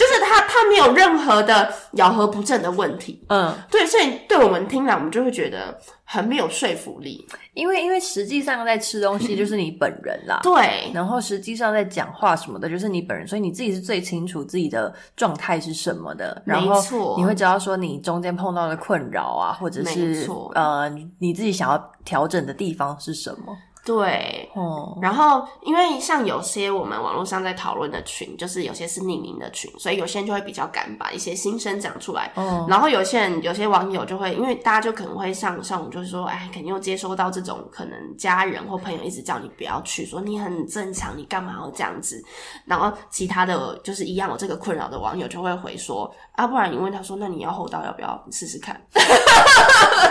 [0.01, 3.23] 就是他，他没有任何的咬合不正的问题。
[3.27, 7.23] 嗯，对，所以对我们听来，我们就会觉得很没有说服力。
[7.53, 10.39] 因为，因为实际上在吃东西就是你本人啦。
[10.41, 16.41] 对，然后实际上在讲话什么的，就是你本人，所以你自己是最清楚自己的状态是什么的。
[16.45, 23.55] 然后，你会知道说你中间碰到的困扰啊，或者是呃，你自己想要调整的地方是什么。
[23.83, 32.31] 对，哦，然后因为像有些我们网络上在讨论的群，就是有些是匿名的群，所以有些人就会比较敢把一些心声讲出来。
[32.35, 42.23] 哦，然后有些人，有些网友就会，因为大家就可能会上上午就是说，哎，肯定又接收到这种可能家人或朋友一直叫你不要去，说你很正常，你干嘛要这样子？
[42.65, 48.79] 然后其他的就是一样有这个困扰的网友就会回说，啊，不然你问他说，那你要厚道要不要试试看？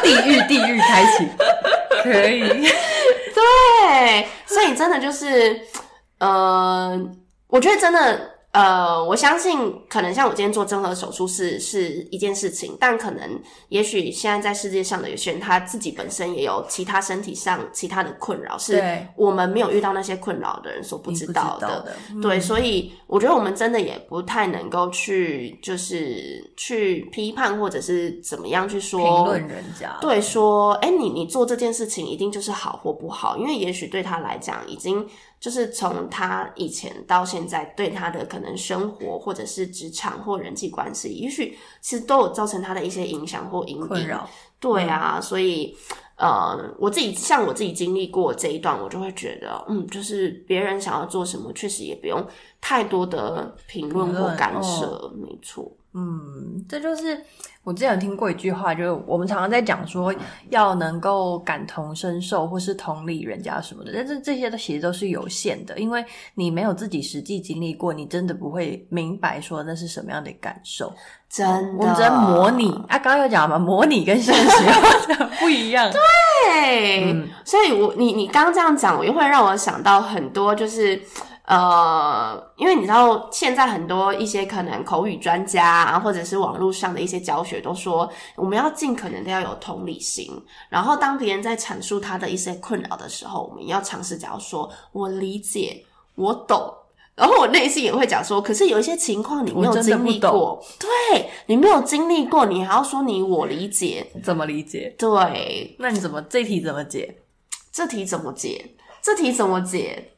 [0.02, 1.28] 地狱地狱开启，
[2.02, 2.68] 可以。
[4.80, 5.60] 真的就是，
[6.20, 6.98] 呃，
[7.48, 8.39] 我觉得真的。
[8.52, 18.82] 呃，我相信可能像我今天做正颌手术是是一件事情，但可能也许现在在世界上的有些人他自己本身也有其他身体上其他的困扰，是
[19.14, 21.68] 我们没有遇到那些困扰的人所不知道的。
[21.68, 29.96] 道的嗯、对，所以我觉得我们真的也不太能够去就是去批判或者是怎么样去说评论人家。
[30.00, 35.06] 对，说哎，你你做这件事情一定就是好或不好，因为也许对他来讲已经。
[35.40, 43.88] 就是从他以前到现在，对他的可能生活，或者是职场或人际关系，也许其实都有造成他的一些影响或阴影。
[43.88, 44.28] 困扰。
[44.60, 45.74] 对啊，嗯、所以
[46.16, 52.22] 呃，我自己像我自己经历过这一段，我就会觉得，嗯，就是别人想要做什么，确实也不用
[52.60, 55.70] 太多的评论或干涉，哦、没错。
[55.92, 57.20] 嗯，这就是
[57.64, 60.14] 我之前有听过一句话，就是我们常常在讲说
[60.50, 66.04] 要能够感同身受或是同理人家什么的，但是这些都其实都是有限的，因为
[66.36, 70.92] 你没有自己实际经历过，你真的不会明白说那是什么样的感受。
[71.28, 74.64] 真的，我们只能模拟啊，刚刚有讲嘛，模拟跟现实
[75.40, 75.90] 不一样。
[76.54, 81.02] 对，嗯、所以我你你刚刚这样讲，我又会让我想到很多，就是。
[81.46, 90.30] 呃，因为你知道，现在很多一些可能口语专家啊，或者是网络上的一些教学都说，我们要尽可能的要有同理心。
[90.68, 95.84] 然后，当别人在阐述他的一些困扰的时候，我们要尝试讲说“我理解，
[96.14, 96.72] 我懂”。
[97.16, 104.94] 然后我内心也会讲说，可是有一些情况你没有经历过，对，你没有经历过，你还要说你我理解，怎么理解？
[104.96, 107.22] 对，那你怎么这题怎么解？
[107.72, 108.74] 这题怎么解？
[109.02, 110.12] 这题怎么解？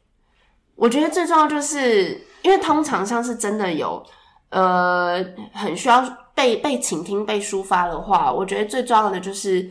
[0.75, 4.05] 我觉得最重要就是，因为通常像是真的有，
[4.51, 6.03] 呃，很需要
[6.35, 9.71] 被被倾听、被抒发的话，我觉得最重要的就是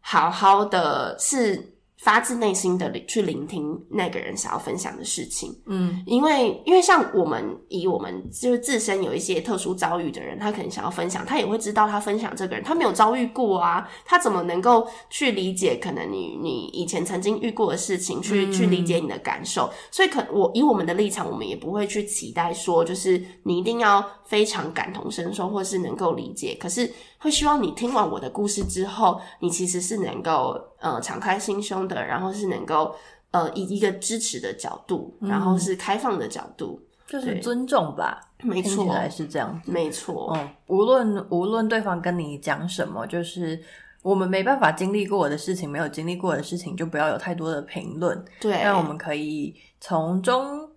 [0.00, 26.88] 好好的是发自内心的去聆听那个人想要分享的事情，嗯，因为因为像我们以我们就是自身有一些特殊遭遇的人，他可能想要分享，他也会知道他分享这个人他没有遭遇过啊，他怎么能够去理解可能你你以前曾经遇过的事情，去、嗯、去理解你的感受，所以可我以我们的立场，我们也不会去期待说，就是你一定要非常感同身受，或是能够理解，可是。
[27.18, 32.94] 会希望你听完我的故事之后，你其实是能够呃敞开心胸的，然后是能够
[33.32, 38.20] 呃以一个支持的角度，然后是开放的角度，嗯、就是尊重吧。
[38.42, 39.72] 没错，听起来是这样子。
[39.72, 43.60] 没错，嗯，无论无论对方跟你讲什么，就是
[44.02, 48.24] 我们没办法经历过的事情，没有经历过的事情，就不要有太多的评论。
[48.40, 50.67] 对，那我们可以从中。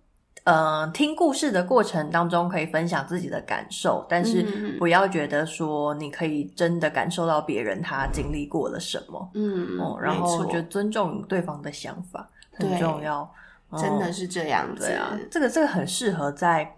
[0.44, 9.30] 呃，听故事的过程当中可以分享自己的感受，但是不要觉得说你可以真的感受到别人他经历过了什么。
[9.34, 13.32] 嗯，哦，然后我觉得尊重对方的想法很重要，
[13.78, 14.86] 真的是这样子。
[14.86, 16.74] 对啊，这个这个很适合在。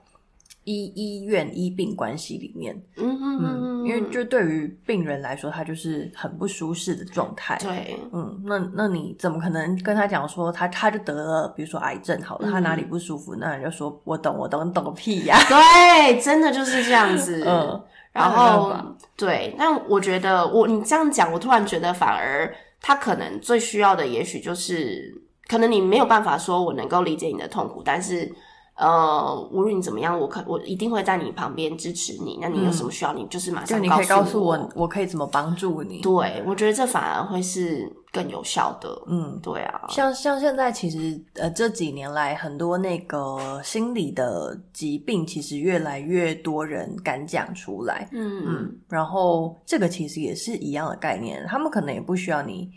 [0.65, 7.59] 医医院医病关系里面，嗯嗯嗯，因为就对于病人来说，他就是很不舒适的状态。
[7.61, 15.45] 对，嗯，那那你怎么可能跟他讲说他他就得了，比如说癌症好了，嗯、他哪里不舒服，那你就说我懂我懂，你懂个屁呀、啊！
[15.49, 17.45] 对，真的就是这样子。
[17.47, 18.75] 嗯，然后
[19.17, 25.15] 对，但我觉得我你这样讲，我突然觉得反而他可能最需要的，也许就是
[25.47, 28.33] 可能你没有办法说我能够理解你的痛苦，但是。
[28.77, 32.39] 呃，无论你怎么样，我可我一定会在你旁边支持你。
[32.41, 33.97] 那你有什么需要，嗯、你就是马上告诉我。
[33.97, 36.01] 你可以告诉我，我可以怎么帮助你？
[36.01, 38.91] 对，我觉得这反而会是更有效的。
[39.07, 39.87] 嗯，对啊。
[39.89, 48.09] 像像现在其实呃这几年来，很多那个心理的疾病，其实越来越多人敢讲出来。
[48.11, 48.77] 嗯嗯。
[48.89, 52.69] 然后这个其实也是一样的概念，他们可能也不需要你。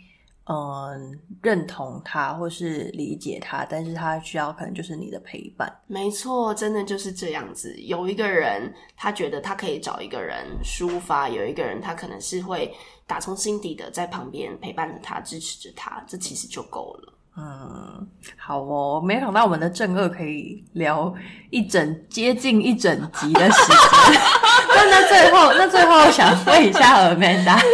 [0.50, 5.70] 嗯，认同他或是理解他，但是他需要可能就是你的陪伴。
[5.86, 7.74] 没错，真的就是这样子。
[7.76, 12.74] 有一个人，他觉得他可以找一个人抒发；有一个人，他可能是会
[13.06, 17.12] 打从心底的在旁边陪伴着他、支持着他，这其实就够了。
[17.36, 21.14] 嗯，好哦，没想到我们的正二可以聊
[21.50, 24.20] 一整接近一整集的时间。
[24.74, 27.58] 那那最后，那最后想问一下 Amanda。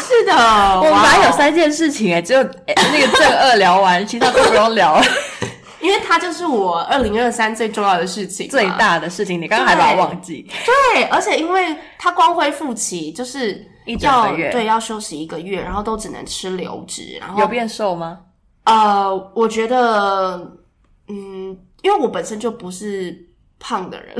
[0.00, 0.32] 是的，
[1.30, 5.04] 有三件事情诶，只有那个正二聊完，其他都不用聊了，
[5.80, 9.40] 因为它就是我二零二三最重要的事情，最大的事情。
[9.40, 10.46] 你刚刚还把它忘记，
[10.94, 18.18] 对，而且因为它光恢复期就是一整个月，对，要休息一个月，然后都只能吃流质，然后有变瘦吗？
[18.64, 20.36] 呃，我觉得，
[21.08, 23.16] 嗯，因为我本身就不是
[23.58, 24.14] 胖的人，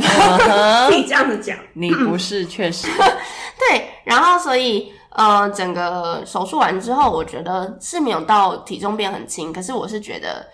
[0.88, 2.86] 可以 这样子讲，你不是，确实，
[3.68, 4.92] 对，然后所以。
[5.10, 10.46] 呃，整个手术完之后，我觉得是没有到体重变很轻，可是我是觉得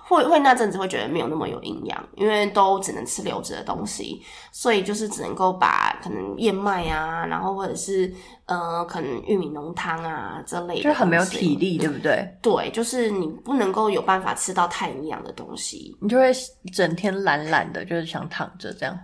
[0.00, 8.12] 会会那阵子会觉得没有那么有营养，因为都只能吃流质的东西，所以就是只能够把可能燕麦啊，然后或者是
[8.46, 12.28] 呃可能玉米浓汤啊这类的，就很没有体力，对不对？
[12.42, 16.32] 对，就是你不能够有办法吃到太营养的东西，你就会
[16.72, 18.98] 整天懒懒的，就是想躺着这样，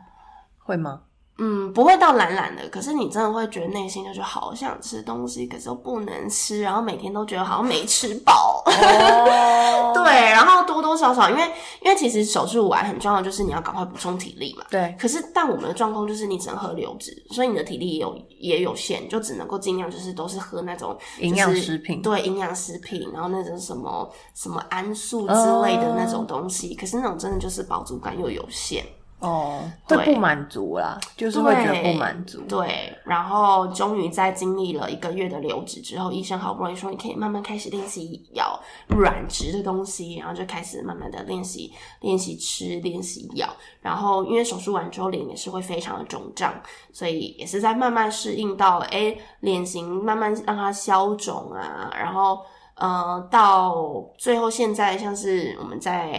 [0.59, 1.03] 会吗？
[1.41, 8.63] 嗯，不会到懒懒的，可是你真的会觉得内心就是好想吃东西，可是又不能吃，然后每天都觉得好像没吃饱。
[8.67, 11.43] 哦， 对，然后多多少少，因为
[11.83, 14.65] 因为其实手术完很重要，就是你要赶快补充体力嘛。
[14.69, 14.95] 对。
[14.99, 22.03] 可是但我们的状况就是你只能喝流质，所以你的体力也有也有限，就只能够尽量就是都是喝那种营养食品。
[22.03, 28.85] 对，营养食品，然后那种什么什么安素之类的那种东西，可是那种真的就是饱足感又有限。
[29.21, 32.41] 哦，对，不满足啦，就是会觉得不满足。
[32.43, 38.57] 对，然后终于在经历了一个月的流质之后，医生好不容易说你可以慢慢开始练习咬
[38.87, 43.49] 软质的东西，然后就开始慢慢的练习练习吃，练习咬。
[43.83, 46.55] 然后因为手术完之后脸也是会非常的肿胀，
[46.93, 52.39] 所以也是在慢慢适应到，诶，脸型慢慢让它消肿啊，然后
[52.77, 53.75] 呃，到
[54.17, 56.13] 最后现在像是我们在。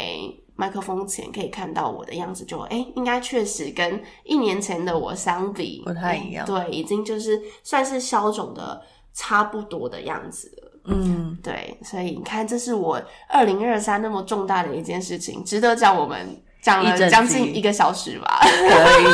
[0.59, 6.45] 麦克风前可以看到我的样子就，就、欸、诶应该确实跟一年前的我相比不太一样。
[6.45, 8.81] 对，已经就是算是消肿的
[9.13, 10.81] 差不多的样子了。
[10.83, 18.41] 嗯，对，所以你看，这是我二零二三那么重大的一件事情，值得讲我们讲了将近一个小时吧？
[18.43, 19.05] 可以。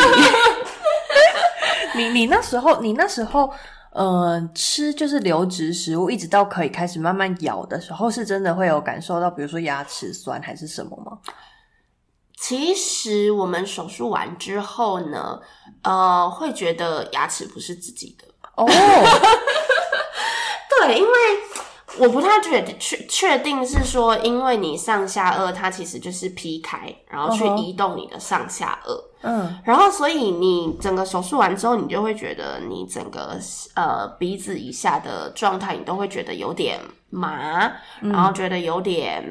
[1.96, 3.54] 你你那时候，你那时候。
[3.96, 11.18] 呃，吃就是流质食物，一直到可以开始慢慢咬的时候，是真的会有感受到，比如说牙齿酸还是什么吗？
[12.38, 15.40] 其实我们手术完之后呢，
[15.84, 18.28] 呃，会觉得牙齿不是自己的
[18.58, 18.68] 哦。
[20.82, 21.10] 对，因为
[22.00, 33.38] 我不太确确确定是说，因为你上下颚它其实就是劈开，然后去移动你的上下颚，嗯，然后所以你整个手术完之后，你就会觉得你整个
[33.76, 36.80] 呃鼻子以下的状态，你都会觉得有点
[37.12, 37.72] 麻，
[38.02, 39.24] 嗯、然后觉得有点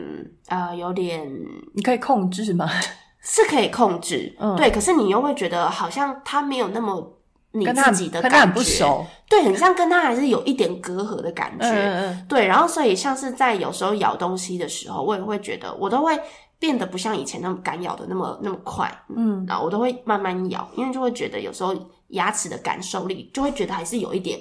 [0.47, 1.29] 呃有点，
[1.75, 2.71] 你可以控制吗？
[3.21, 7.19] 是可以控制，嗯，对，可是你又会觉得好像它没有那么。
[7.57, 12.45] 你自己的感觉，很不熟，对，很像跟他还是有一点隔阂的感觉，对。
[12.45, 16.19] 然后，所以像是在有时候咬东西的时候，我也会觉得，我都会
[16.59, 21.73] 变得不像以前那么敢咬的那么那么快，嗯，然后我都会慢慢咬，因为就会觉得有时候
[22.09, 24.37] 牙齿的感受力就会觉得还是有一点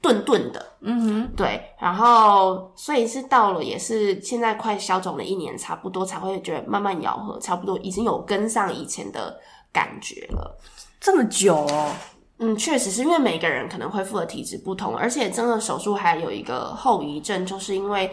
[0.00, 1.60] 钝钝的，嗯哼，对。
[1.78, 9.38] 然后，所以是到了也是现在快消肿了一年，差不多才会觉得慢慢咬合，差不多已经有跟上以前的
[9.70, 10.58] 感觉了，
[10.98, 11.92] 这么久哦。
[12.38, 18.10] 嗯，确实是因为每个人可能恢复的体质不同，而且真的手术还有一个后遗症，就是因为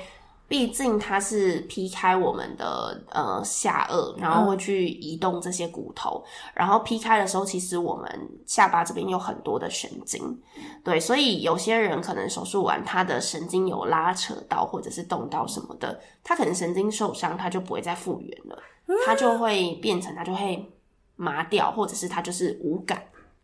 [0.47, 10.39] 毕竟它是劈开我们的呃下颚，然后会去移动这些骨头，嗯、然后劈开的时候，其实我们下巴这边有很多的神经，
[10.84, 18.61] 对，所以有些人可能手术完，他的神经有拉扯到或者是动到什么的，他可能神经受伤，他就不会再复原了，
[19.03, 20.72] 他就会变成他就会
[21.15, 23.01] 麻掉，或者是他就是无感。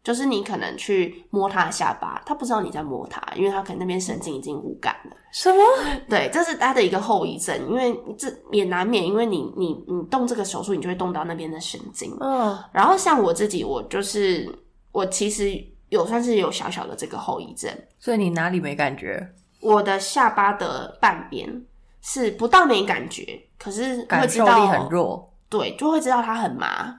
[0.07, 5.17] 就是你可能去摸他的下巴，他不知道你在摸他，因为他可能那边神经已经无感了。
[5.33, 5.59] 什么？
[6.07, 12.15] 对，这是他的一个后遗症，因为这也难免，因为你你你动这个手术，你就会动到那边的神经。
[12.21, 12.57] 嗯。
[12.71, 14.49] 然后像我自己，我就是
[14.93, 17.69] 我其实有算是有小小的这个后遗症。
[17.99, 19.33] 所以你哪里没感觉？
[19.59, 21.65] 我的下巴的半边
[22.01, 25.33] 是不到没感觉，可是会知道感受力很弱。
[25.49, 26.97] 对，就会知道它很麻。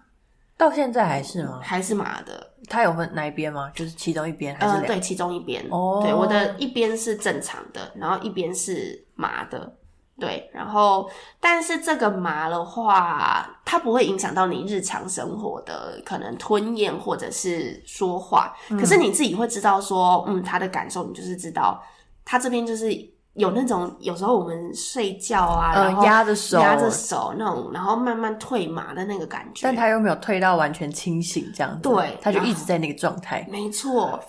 [0.59, 1.61] 到现在还是吗？
[1.63, 2.51] 还是麻的。
[2.69, 3.71] 它有分哪一边吗？
[3.75, 4.91] 就是其中一边还是两边？
[4.93, 5.65] 呃，对，其中一边。
[5.71, 9.73] 哦，对，我的一边是正常的，然后一边是麻的。
[10.19, 11.09] 对，然后
[11.41, 18.53] 但是这个麻的话，它不会影响到你日常生活的可能吞咽或者是说话。
[18.69, 18.77] 嗯。
[18.77, 21.81] 可是你自己会知道说，嗯，他的感受，你就是知道，
[22.25, 22.87] 他这边就是。
[23.39, 26.59] 有那种有时候我们睡觉啊，然后压着手。
[26.61, 34.21] 压着手那种，然后慢慢退麻的那个感觉，但他又没有退到完全清醒这样子，对，他就一直在那个状态，没错，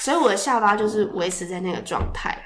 [0.00, 2.36] 所以我的下巴就是维持在那个状态，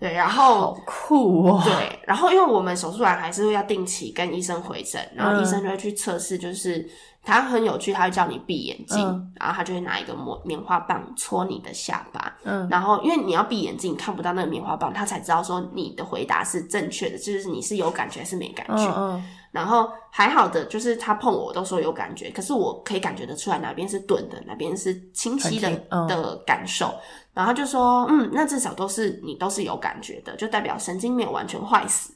[0.00, 6.88] 对，然后好酷哦，对，然后因为我们手术完还是会要定期跟医生回诊，然后医生就会去测试，就是。
[7.26, 18.84] 他很有趣，他会叫你闭眼睛，嗯，然后他就会拿一个棉棉花棒戳你的下巴，嗯，然后因为你要闭眼睛，你看不到那个棉花棒，他才知道说你的回答是正确的，就是你是有感觉还是没感觉。
[18.96, 26.94] 嗯，嗯，然后还好的就是他碰我都说有感觉，可是我可以感觉得出来哪边是钝的，哪边是清晰的，嗯，的感受。
[27.34, 32.14] 然后就说，嗯，那至少都是你都是有感觉的，就代表神经没有完全坏死。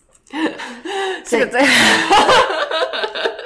[1.24, 1.68] 这个这样。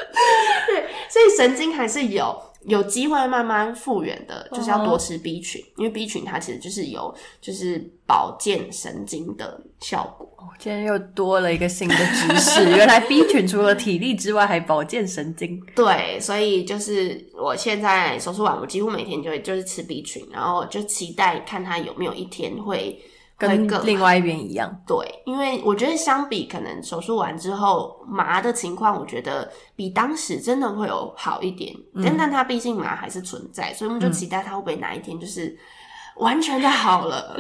[1.14, 10.28] 所以神经还是有有机会慢慢复原的，就是要多吃 B 群，因为 B 群它其实就是有就是保健神经的效果。
[10.58, 15.64] 今天又多了一个新的知识，原来 B 群除了体力之外还保健神经。
[15.76, 23.00] 对，所以就是我现在手术完，我几乎每天就会就是吃 B 群，然后就期待看它有没有一天会。
[23.36, 35.56] 跟另外一边一样，对，因为我觉得相比可能手术完之后麻的情况，我觉得比当时真的会有好一点，嗯、但但它毕竟麻还是存在，所以我们就期待它会不会哪一天就是
[36.16, 37.36] 完全的好了。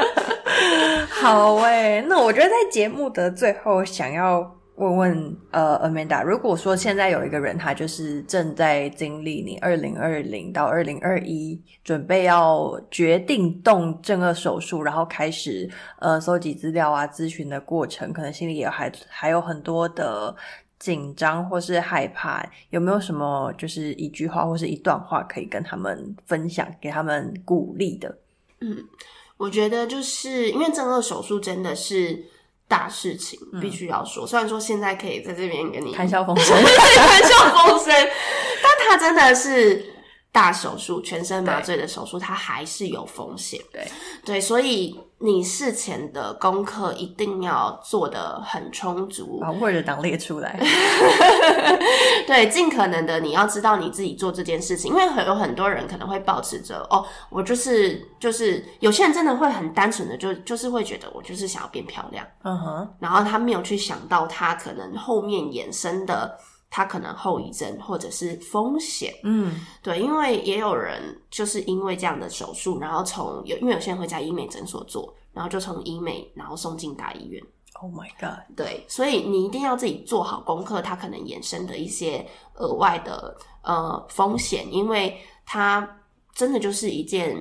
[1.10, 4.55] 好诶、欸，那我觉得在节目的最后想要。
[4.76, 15.66] 问问呃，Amanda，如果说现在有一个人，他就是正在经历你二零二零到二零二一，准备要决定动正顎手术，然后开始
[15.98, 20.36] 呃搜集资料啊、咨询的过程，可能心里也还还有很多的
[20.78, 28.18] 紧张或是害怕，有没有什么就是一句话或是一段话可以跟他们分享，给他们鼓励的？
[28.60, 28.76] 嗯，
[29.38, 32.26] 我觉得就是因为正顎手术真的是。
[32.68, 37.94] 大事情必须要说，嗯，虽然说现在可以在这边跟你谈笑风生， 谈笑风生，
[38.62, 39.94] 但他真的是
[40.36, 43.58] 大手术，全身麻醉的手术，它还是有风险。
[43.72, 43.88] 对
[44.22, 45.00] 对，所以。
[45.18, 50.60] 你事前的功课一定要做得很充足，把 Word 档列出来。
[52.28, 66.36] 对，尽可能的你要知道你自己做这件事情，因为很有很多人可能会保持着哦，我就是就是有些人真的会很单纯的就就是会觉得我就是想要变漂亮，嗯哼，然后他没有去想到他可能后面衍生的。
[66.76, 77.42] 他可能后遗症或者是风险，嗯，对，因为也有人就是因为这样的手术，然后从有因为有些人会在医美诊所做，然后就从医美然后送进大医院。
[77.80, 78.40] Oh my god！
[78.54, 85.98] 对，所以你一定要自己做好功课，它可能衍生的一些额外的呃风险，因为它
[86.34, 87.34] 真的就是一件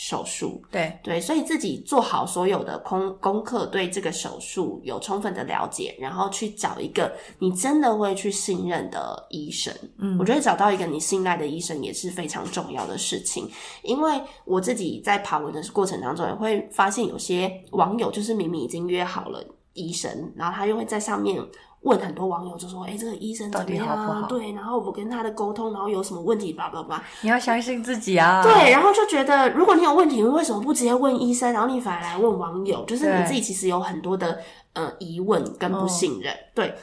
[0.00, 0.62] 手术。
[0.70, 9.74] 对对，所以自己做好所有的功功课，对这个手术有充分的了解，然后去找一个你真的会去信任的医生。
[9.98, 13.50] 嗯，我觉得找到一个你信赖的医生也是非常重要的事情，
[13.82, 19.44] 因为我自己在爬文的过程当中也会发现，有些网友就是明明已经约好了。
[19.74, 21.40] 医生，然后他又会在上面
[21.82, 23.86] 问很多网友，就说：“哎、欸，这个医生怎么样？
[23.86, 26.52] 好好对，然后我跟他的沟通，然后有什么问题？
[26.52, 28.42] 叭叭叭。”你要相信自己啊！
[28.42, 32.84] 对，然后就觉得，如果你有问题，你为什么不直接问医生，然后你反而来问网友？
[32.84, 34.40] 就是你自己其实有很多的
[34.72, 36.74] 呃疑问跟不信任，哦、对，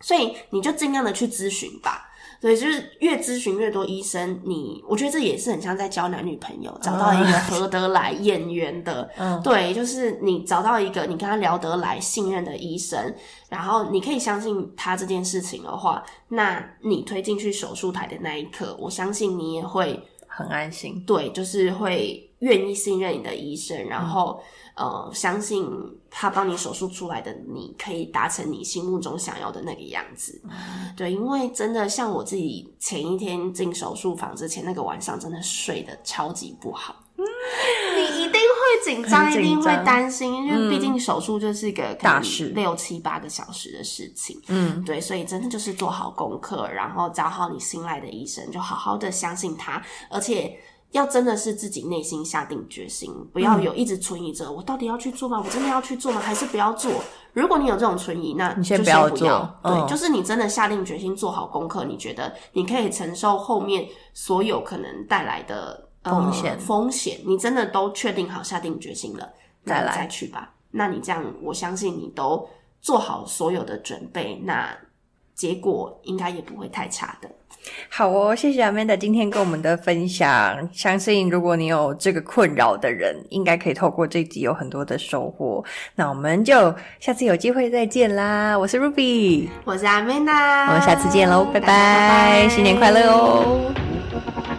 [0.00, 2.07] 所以你就尽量的去咨询吧。
[2.40, 9.10] 对，就是越咨询越多医生，你我觉得这也是很像在交男女朋友，找到一个合得来、眼缘的。
[9.16, 13.12] 嗯， 对，就是你找到一个你跟他聊得来、信任的医生，
[13.48, 21.02] 然后你可以相信他这件事情的话，那你推进去手术台的那一刻，我相信你也会很安心。
[21.04, 24.40] 对，就是会愿意信任你的医生，然后。
[24.78, 25.68] 呃，相信
[26.08, 30.40] 他帮你手术出来的，你可以达成你心目中想要的那个样子。
[30.44, 36.94] 嗯、对，因为真的像我自己前一天进手术房之前那个晚上，真的睡得超级不好。
[37.16, 37.24] 嗯、
[37.96, 44.40] 你一定会紧张，一定会担心，因为毕竟手术就是一个大事，六七八个小时的事情。
[44.46, 50.56] 嗯，对，所以真的就是做好功课，然后找好你信赖的医生，就好好的相信他，而且。
[50.92, 55.42] 要真的是自己内心下定决心，不要有一直存疑着，嗯、我到底要去做吗？
[55.44, 56.20] 我真的要去做吗？
[56.20, 56.90] 还是不要做？
[57.34, 59.08] 如果你有这种存疑，那就先不要。
[59.10, 59.28] 做。
[59.62, 69.30] 对，嗯、就是你真的下定决心做好功课，你觉得你可以承受后面所有可能带来的风险、呃、风险，你真的都确定好下定决心了，
[69.64, 70.54] 再来再去吧。
[70.70, 72.48] 那你这样，我相信你都
[72.80, 74.76] 做好所有的准备，那
[75.38, 77.30] 结果应该也不会太差的。
[77.88, 80.68] 好哦，谢谢 Amanda 今天跟我们的分享。
[80.72, 85.64] 相信如果你有这个困扰的人，应该可以透过这集有很多的收获。
[85.94, 88.58] 那我们就下次有机会再见啦！
[88.58, 93.72] 我是 Ruby，我是 Amanda，我们下次见喽，拜拜，拜拜，新年快乐哦！